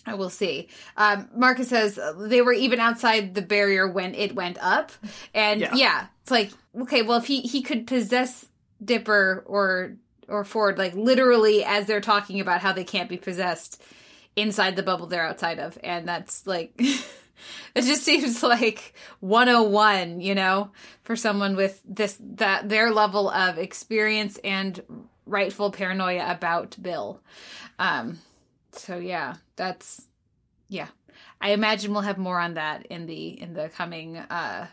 I 0.05 0.15
will 0.15 0.31
see. 0.31 0.69
Um, 0.97 1.29
Marcus 1.35 1.69
says 1.69 1.99
they 2.19 2.43
were 2.43 2.53
even 2.53 2.81
outside 2.81 3.35
the 3.35 3.43
barrier 3.43 3.89
when 3.89 4.15
it 4.15 4.35
went 4.35 4.59
up, 4.61 4.93
and 5.33 5.61
yeah. 5.61 5.75
Yeah. 5.75 6.07
it's 6.23 6.31
like 6.31 6.51
okay, 6.83 7.03
well 7.03 7.19
if 7.19 7.27
he 7.27 7.41
he 7.43 7.63
could 7.63 7.87
possess 7.87 8.47
Dipper 8.85 9.45
or 9.47 9.97
or 10.29 10.45
Ford 10.45 10.79
like 10.79 10.95
literally 10.95 11.65
as 11.65 11.87
they're 11.87 12.01
talking 12.01 12.41
about 12.41 12.61
how 12.61 12.73
they 12.73 12.85
can't 12.85 13.09
be 13.09 13.17
possessed 13.17 13.83
inside 14.35 14.77
the 14.77 14.83
bubble 14.83 15.07
they're 15.07 15.27
outside 15.27 15.59
of, 15.59 15.79
and 15.83 16.07
that's 16.09 16.47
like. 16.47 16.81
It 17.75 17.83
just 17.83 18.05
seems 18.05 18.41
like 18.43 18.95
101, 19.19 20.21
you 20.21 20.35
know, 20.35 20.71
for 21.03 21.17
someone 21.17 21.57
with 21.57 21.81
this 21.85 22.17
that 22.37 22.69
their 22.69 22.93
level 22.93 23.29
of 23.29 23.59
experience 23.59 24.39
and 24.45 24.81
rightful 25.27 25.73
paranoia 25.73 26.25
about 26.31 26.77
Bill. 26.81 27.21
Um 27.81 28.21
so 28.73 28.97
yeah, 28.99 29.35
that's 29.57 30.07
yeah. 30.69 30.89
I 31.41 31.51
imagine 31.51 31.93
we'll 31.93 32.03
have 32.03 32.19
more 32.19 32.39
on 32.39 32.55
that 32.55 32.87
in 32.87 33.07
the 33.07 33.41
in 33.41 33.55
the 33.55 33.69
coming 33.69 34.17
uh 34.17 34.67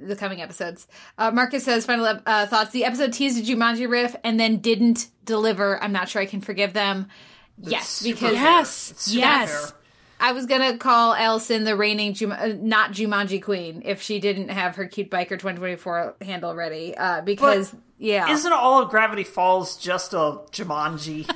the 0.00 0.16
coming 0.16 0.42
episodes. 0.42 0.86
Uh, 1.16 1.30
Marcus 1.30 1.64
says 1.64 1.86
final 1.86 2.04
uh, 2.04 2.46
thoughts. 2.46 2.72
The 2.72 2.84
episode 2.84 3.12
teased 3.12 3.38
a 3.38 3.42
Jumanji 3.42 3.88
riff 3.88 4.14
and 4.22 4.38
then 4.38 4.58
didn't 4.58 5.08
deliver. 5.24 5.82
I'm 5.82 5.92
not 5.92 6.08
sure 6.10 6.20
I 6.20 6.26
can 6.26 6.42
forgive 6.42 6.74
them. 6.74 7.08
yes, 7.58 8.02
because 8.02 8.32
fair. 8.34 8.42
Yes, 8.42 8.90
It's 8.90 9.02
super 9.04 9.18
yes. 9.18 9.72
Fair. 10.18 10.28
I 10.28 10.32
was 10.32 10.46
gonna 10.46 10.76
call 10.78 11.14
Allison 11.14 11.64
the 11.64 11.76
reigning 11.76 12.14
Jum- 12.14 12.32
uh, 12.32 12.52
not 12.58 12.92
Jumanji 12.92 13.42
queen 13.42 13.82
if 13.84 14.02
she 14.02 14.18
didn't 14.20 14.48
have 14.48 14.76
her 14.76 14.86
cute 14.86 15.10
biker 15.10 15.30
2024 15.30 16.16
handle 16.22 16.54
ready. 16.54 16.96
Uh, 16.96 17.22
because 17.22 17.74
yeah, 18.00 18.30
Isn't 18.30 18.52
all 18.52 18.80
of 18.82 18.90
Gravity 18.90 19.24
Falls 19.24 19.76
just 19.76 20.12
a 20.12 20.40
Jumanji? 20.52 21.26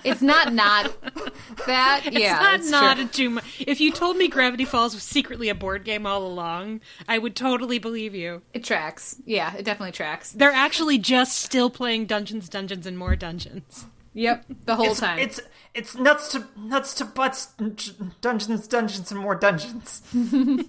it's 0.04 0.22
not 0.22 0.54
not 0.54 0.90
that. 1.66 2.04
yeah, 2.12 2.32
not 2.32 2.42
that's 2.52 2.70
not 2.70 2.96
true. 2.96 3.04
a 3.04 3.08
Juma. 3.08 3.42
If 3.60 3.78
you 3.80 3.92
told 3.92 4.16
me 4.16 4.28
Gravity 4.28 4.64
Falls 4.64 4.94
was 4.94 5.02
secretly 5.02 5.50
a 5.50 5.54
board 5.54 5.84
game 5.84 6.06
all 6.06 6.24
along, 6.26 6.80
I 7.06 7.18
would 7.18 7.36
totally 7.36 7.78
believe 7.78 8.14
you. 8.14 8.40
it 8.54 8.64
tracks. 8.64 9.20
Yeah, 9.26 9.54
it 9.54 9.64
definitely 9.64 9.92
tracks. 9.92 10.32
They're 10.32 10.50
actually 10.50 10.96
just 10.96 11.38
still 11.38 11.68
playing 11.68 12.06
Dungeons, 12.06 12.48
Dungeons, 12.48 12.86
and 12.86 12.96
more 12.96 13.14
Dungeons. 13.14 13.86
Yep, 14.14 14.44
the 14.66 14.76
whole 14.76 14.90
it's, 14.90 15.00
time. 15.00 15.18
it's 15.18 15.40
it's 15.74 15.96
nuts 15.96 16.28
to 16.32 16.46
nuts 16.56 16.94
to 16.94 17.04
butts, 17.04 17.46
dungeons, 18.20 18.68
dungeons, 18.68 19.10
and 19.10 19.20
more 19.20 19.34
dungeons. 19.34 20.02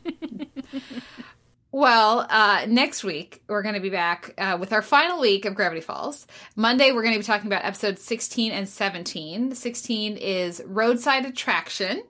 Well, 1.74 2.28
uh, 2.30 2.68
next 2.68 3.04
week 3.04 3.42
we're 3.48 3.64
going 3.64 3.74
to 3.74 3.82
be 3.82 3.90
back 3.90 4.36
uh, 4.38 4.58
with 4.60 4.72
our 4.74 4.84
final 4.84 5.20
week 5.20 5.46
of 5.46 5.56
Gravity 5.56 5.82
Falls. 5.82 6.28
Monday 6.56 6.92
we're 6.92 7.02
going 7.02 7.16
to 7.16 7.20
be 7.20 7.26
talking 7.26 7.48
about 7.48 7.66
episodes 7.66 8.04
16 8.04 8.52
and 8.52 8.70
17. 8.70 9.56
16 9.56 10.18
is 10.18 10.62
Roadside 10.68 11.26
Attraction, 11.26 12.04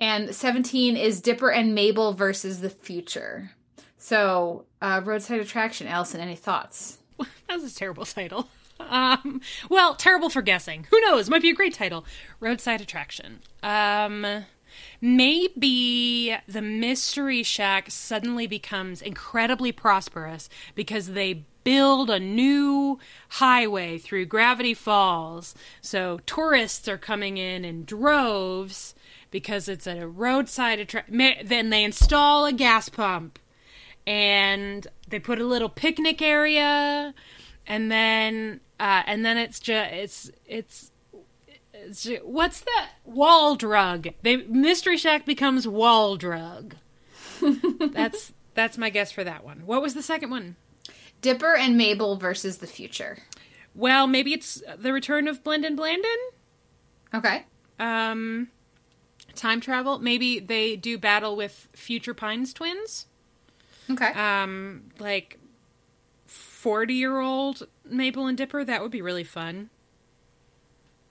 and 0.00 0.34
17 0.34 0.96
is 0.96 1.20
Dipper 1.20 1.52
and 1.52 1.76
Mabel 1.76 2.12
versus 2.12 2.60
the 2.60 2.70
future. 2.70 3.52
So, 3.98 4.64
uh, 4.80 5.00
Roadside 5.04 5.38
Attraction, 5.38 5.86
Allison, 5.86 6.20
any 6.20 6.36
thoughts? 6.36 6.98
That 7.46 7.60
was 7.60 7.72
a 7.72 7.76
terrible 7.76 8.04
title. 8.04 8.48
Um, 8.88 9.40
well, 9.68 9.94
terrible 9.94 10.28
for 10.30 10.42
guessing. 10.42 10.86
Who 10.90 11.00
knows? 11.00 11.30
Might 11.30 11.42
be 11.42 11.50
a 11.50 11.54
great 11.54 11.74
title. 11.74 12.04
Roadside 12.40 12.80
Attraction. 12.80 13.40
Um, 13.62 14.44
maybe 15.00 16.36
the 16.46 16.62
Mystery 16.62 17.42
Shack 17.42 17.90
suddenly 17.90 18.46
becomes 18.46 19.02
incredibly 19.02 19.72
prosperous 19.72 20.48
because 20.74 21.08
they 21.08 21.44
build 21.64 22.10
a 22.10 22.18
new 22.18 22.98
highway 23.28 23.98
through 23.98 24.26
Gravity 24.26 24.74
Falls. 24.74 25.54
So 25.80 26.20
tourists 26.26 26.88
are 26.88 26.98
coming 26.98 27.36
in 27.38 27.64
in 27.64 27.84
droves 27.84 28.94
because 29.30 29.68
it's 29.68 29.86
a 29.86 30.06
roadside 30.06 30.78
attraction. 30.78 31.18
Then 31.44 31.70
they 31.70 31.84
install 31.84 32.46
a 32.46 32.52
gas 32.52 32.88
pump 32.88 33.38
and 34.06 34.86
they 35.08 35.18
put 35.18 35.40
a 35.40 35.44
little 35.46 35.68
picnic 35.68 36.20
area 36.20 37.14
and 37.66 37.90
then 37.90 38.60
uh, 38.80 39.02
and 39.06 39.24
then 39.24 39.38
it's 39.38 39.60
just 39.60 39.90
it's 40.46 40.90
it's 41.78 42.08
what's 42.22 42.60
that 42.60 42.90
wall 43.04 43.56
drug? 43.56 44.08
They 44.22 44.36
mystery 44.36 44.96
shack 44.96 45.24
becomes 45.26 45.66
wall 45.66 46.16
drug. 46.16 46.76
That's 47.92 48.32
that's 48.54 48.78
my 48.78 48.90
guess 48.90 49.10
for 49.10 49.24
that 49.24 49.42
one. 49.44 49.62
What 49.66 49.82
was 49.82 49.94
the 49.94 50.02
second 50.02 50.30
one? 50.30 50.56
Dipper 51.22 51.56
and 51.56 51.76
Mabel 51.76 52.16
versus 52.16 52.58
the 52.58 52.66
future. 52.66 53.18
well 53.74 54.06
maybe 54.06 54.32
it's 54.32 54.62
the 54.78 54.92
return 54.92 55.26
of 55.28 55.42
Blendin 55.42 55.76
Blandin 55.76 56.20
Okay. 57.14 57.44
um 57.80 58.48
time 59.34 59.60
travel. 59.60 59.98
Maybe 59.98 60.38
they 60.40 60.76
do 60.76 60.98
battle 60.98 61.34
with 61.36 61.68
future 61.72 62.14
pines 62.14 62.52
twins. 62.52 63.06
Okay. 63.90 64.12
um 64.12 64.84
like 64.98 65.38
40 66.32 66.94
year 66.94 67.20
old 67.20 67.66
Mabel 67.84 68.26
and 68.26 68.36
Dipper 68.38 68.64
that 68.64 68.82
would 68.82 68.90
be 68.90 69.02
really 69.02 69.24
fun 69.24 69.70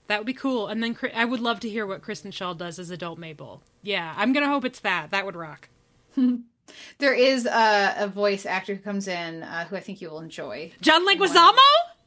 that 0.08 0.18
would 0.18 0.26
be 0.26 0.34
cool 0.34 0.66
and 0.68 0.82
then 0.82 0.96
I 1.14 1.24
would 1.24 1.40
love 1.40 1.60
to 1.60 1.68
hear 1.68 1.86
what 1.86 2.02
Kristen 2.02 2.30
Schaal 2.32 2.56
does 2.56 2.78
as 2.78 2.90
adult 2.90 3.18
Mabel 3.18 3.62
yeah 3.82 4.14
I'm 4.16 4.32
gonna 4.32 4.48
hope 4.48 4.64
it's 4.64 4.80
that 4.80 5.10
that 5.10 5.24
would 5.24 5.36
rock 5.36 5.68
there 6.98 7.14
is 7.14 7.46
a, 7.46 7.94
a 7.98 8.08
voice 8.08 8.46
actor 8.46 8.74
who 8.74 8.80
comes 8.82 9.08
in 9.08 9.42
uh, 9.42 9.64
who 9.66 9.76
I 9.76 9.80
think 9.80 10.00
you 10.00 10.10
will 10.10 10.20
enjoy. 10.20 10.72
John 10.80 11.06
Leguizamo 11.06 11.56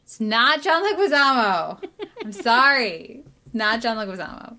It's 0.03 0.19
not 0.19 0.61
John 0.61 0.83
Leguizamo. 0.83 1.83
I'm 2.23 2.31
sorry. 2.31 3.23
It's 3.45 3.55
not 3.55 3.81
John 3.81 3.97
Leguizamo. 3.97 4.57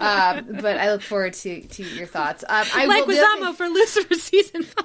Um, 0.00 0.46
but 0.62 0.78
I 0.78 0.90
look 0.92 1.02
forward 1.02 1.34
to, 1.34 1.60
to 1.60 1.82
your 1.82 2.06
thoughts. 2.06 2.42
Um, 2.48 2.64
I 2.74 2.86
will, 2.86 3.06
Leguizamo 3.06 3.44
thing- 3.46 3.54
for 3.54 3.68
Lucifer 3.68 4.14
season 4.14 4.62
5 4.62 4.84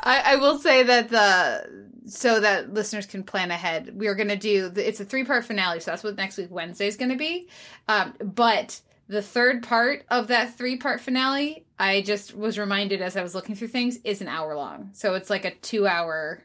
I, 0.00 0.34
I 0.34 0.36
will 0.36 0.58
say 0.58 0.82
that 0.84 1.08
the 1.08 1.86
so 2.08 2.38
that 2.38 2.72
listeners 2.72 3.06
can 3.06 3.24
plan 3.24 3.50
ahead. 3.50 3.96
We 3.96 4.06
are 4.06 4.14
going 4.14 4.28
to 4.28 4.36
do 4.36 4.72
it's 4.76 5.00
a 5.00 5.04
three 5.04 5.24
part 5.24 5.44
finale, 5.44 5.80
so 5.80 5.90
that's 5.90 6.04
what 6.04 6.16
next 6.16 6.38
week 6.38 6.50
Wednesday 6.50 6.86
is 6.86 6.96
going 6.96 7.10
to 7.10 7.16
be. 7.16 7.48
Um, 7.88 8.14
but 8.20 8.80
the 9.08 9.22
third 9.22 9.62
part 9.62 10.04
of 10.08 10.28
that 10.28 10.56
three 10.56 10.76
part 10.76 11.00
finale, 11.00 11.66
I 11.78 12.02
just 12.02 12.36
was 12.36 12.58
reminded 12.58 13.02
as 13.02 13.16
I 13.16 13.22
was 13.22 13.34
looking 13.34 13.54
through 13.54 13.68
things, 13.68 13.98
is 14.04 14.20
an 14.20 14.28
hour 14.28 14.56
long. 14.56 14.90
So 14.92 15.14
it's 15.14 15.30
like 15.30 15.44
a 15.44 15.54
two 15.54 15.86
hour, 15.86 16.42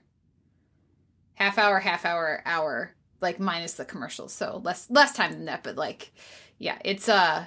half 1.36 1.58
hour, 1.58 1.80
half 1.80 2.06
hour, 2.06 2.42
hour, 2.46 2.94
like 3.20 3.40
minus 3.40 3.74
the 3.74 3.86
commercials. 3.86 4.34
So 4.34 4.62
less 4.64 4.90
less 4.90 5.14
time 5.14 5.32
than 5.32 5.46
that, 5.46 5.64
but 5.64 5.76
like, 5.76 6.12
yeah, 6.58 6.78
it's 6.84 7.10
uh 7.10 7.46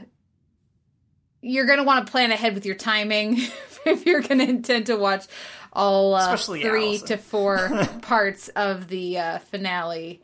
you're 1.45 1.67
gonna 1.67 1.85
want 1.85 2.07
to 2.07 2.11
plan 2.11 2.33
ahead 2.33 2.55
with 2.55 2.65
your 2.67 2.75
timing 2.75 3.37
if 3.87 4.07
you're 4.07 4.23
gonna 4.23 4.45
intend 4.45 4.87
to 4.87 4.97
watch 4.97 5.27
all 5.73 6.15
uh, 6.15 6.37
three 6.37 6.65
Allison. 6.65 7.09
to 7.09 7.17
four 7.19 7.87
parts 8.03 8.49
of 8.51 8.89
the 8.89 9.19
uh, 9.19 9.39
finale, 9.39 10.23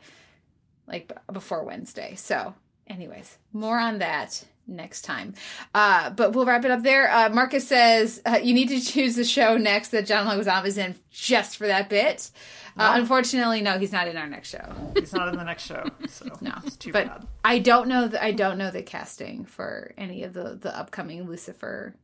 like 0.87 1.07
b- 1.09 1.15
before 1.31 1.63
Wednesday. 1.63 2.15
So, 2.15 2.55
anyways, 2.87 3.37
more 3.53 3.77
on 3.77 3.99
that 3.99 4.43
next 4.67 5.01
time. 5.03 5.33
Uh, 5.73 6.09
but 6.11 6.33
we'll 6.33 6.45
wrap 6.45 6.63
it 6.65 6.71
up 6.71 6.83
there. 6.83 7.11
Uh, 7.11 7.29
Marcus 7.29 7.67
says 7.67 8.21
uh, 8.25 8.39
you 8.41 8.53
need 8.53 8.69
to 8.69 8.79
choose 8.79 9.15
the 9.15 9.23
show 9.25 9.57
next 9.57 9.89
that 9.89 10.05
John 10.05 10.25
Leguizamo 10.27 10.65
is 10.65 10.77
in 10.77 10.95
just 11.09 11.57
for 11.57 11.67
that 11.67 11.89
bit. 11.89 12.31
Uh, 12.77 12.93
unfortunately, 12.95 13.59
no, 13.61 13.77
he's 13.77 13.91
not 13.91 14.07
in 14.07 14.15
our 14.15 14.27
next 14.27 14.49
show. 14.49 14.73
He's 14.97 15.11
not 15.11 15.27
in 15.27 15.35
the 15.37 15.43
next 15.43 15.63
show, 15.65 15.83
so 16.07 16.25
No, 16.39 16.53
it's 16.65 16.77
too 16.77 16.93
but 16.93 17.07
bad. 17.07 17.27
I 17.43 17.59
don't 17.59 17.89
know. 17.89 18.07
The, 18.07 18.23
I 18.23 18.31
don't 18.31 18.57
know 18.57 18.71
the 18.71 18.81
casting 18.81 19.43
for 19.43 19.93
any 19.97 20.23
of 20.23 20.31
the 20.33 20.57
the 20.61 20.73
upcoming 20.77 21.27
Lucifer 21.27 21.95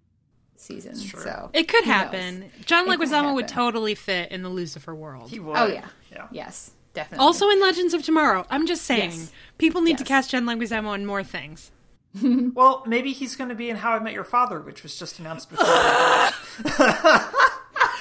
seasons. 0.58 1.06
true. 1.06 1.22
So 1.22 1.50
it 1.54 1.70
could 1.70 1.86
who 1.86 1.90
knows? 1.92 1.96
happen 2.00 2.52
John 2.66 2.90
It 2.92 3.00
Leguizamo 3.00 3.34
would 3.36 3.48
totally 3.48 3.96
fit 3.96 4.32
in 4.32 4.42
the 4.44 4.50
Lucifer 4.50 4.94
world 4.94 5.30
He 5.30 5.40
would. 5.40 5.56
Oh 5.56 5.68
yeah, 5.68 5.86
yeah. 6.12 6.28
yes, 6.32 6.72
definitely. 6.94 7.24
also 7.26 7.50
in 7.50 7.62
Legends 7.62 7.94
of 7.94 8.04
Tomorrow 8.04 8.46
I'm 8.50 8.66
just 8.66 8.84
saying 8.84 9.12
Yes. 9.12 9.32
people 9.58 9.82
need 9.82 9.98
to 10.00 10.04
cast 10.04 10.32
John 10.32 10.46
Leguizamo 10.46 10.88
on 10.88 11.06
more 11.06 11.24
things 11.24 11.72
well, 12.54 12.84
maybe 12.86 13.14
he's 13.14 13.36
going 13.36 13.50
to 13.50 13.56
be 13.56 13.70
in 13.70 13.78
How 13.78 13.94
I 13.94 14.00
Met 14.00 14.14
Your 14.14 14.24
Father, 14.24 14.60
which 14.60 14.84
was 14.84 14.98
just 14.98 15.20
announced 15.20 15.50
before. 15.50 15.66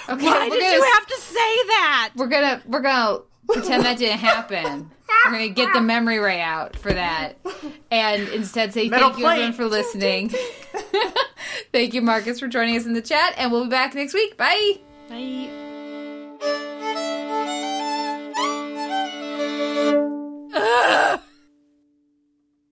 Okay, 0.08 0.24
Why 0.24 0.48
did 0.48 0.60
gonna, 0.60 0.74
you 0.74 0.82
have 0.94 1.06
to 1.06 1.16
say 1.20 1.34
that? 1.36 2.12
We're 2.14 2.28
gonna 2.28 2.62
we're 2.66 2.80
gonna 2.80 3.22
pretend 3.48 3.84
that 3.84 3.98
didn't 3.98 4.18
happen. 4.18 4.90
We're 5.24 5.32
gonna 5.32 5.48
get 5.48 5.72
the 5.72 5.80
memory 5.80 6.18
ray 6.18 6.40
out 6.40 6.76
for 6.76 6.92
that, 6.92 7.38
and 7.90 8.28
instead 8.28 8.72
say 8.72 8.88
Metal 8.88 9.10
thank 9.10 9.20
plate. 9.20 9.38
you 9.38 9.42
everyone 9.42 9.52
for 9.54 9.66
listening. 9.66 10.32
thank 11.72 11.92
you, 11.92 12.02
Marcus, 12.02 12.38
for 12.38 12.46
joining 12.46 12.76
us 12.76 12.86
in 12.86 12.92
the 12.92 13.02
chat, 13.02 13.34
and 13.36 13.50
we'll 13.50 13.64
be 13.64 13.70
back 13.70 13.96
next 13.96 14.14
week. 14.14 14.36
Bye. 14.36 14.78
Bye. 15.08 15.50
Ugh. 20.54 20.92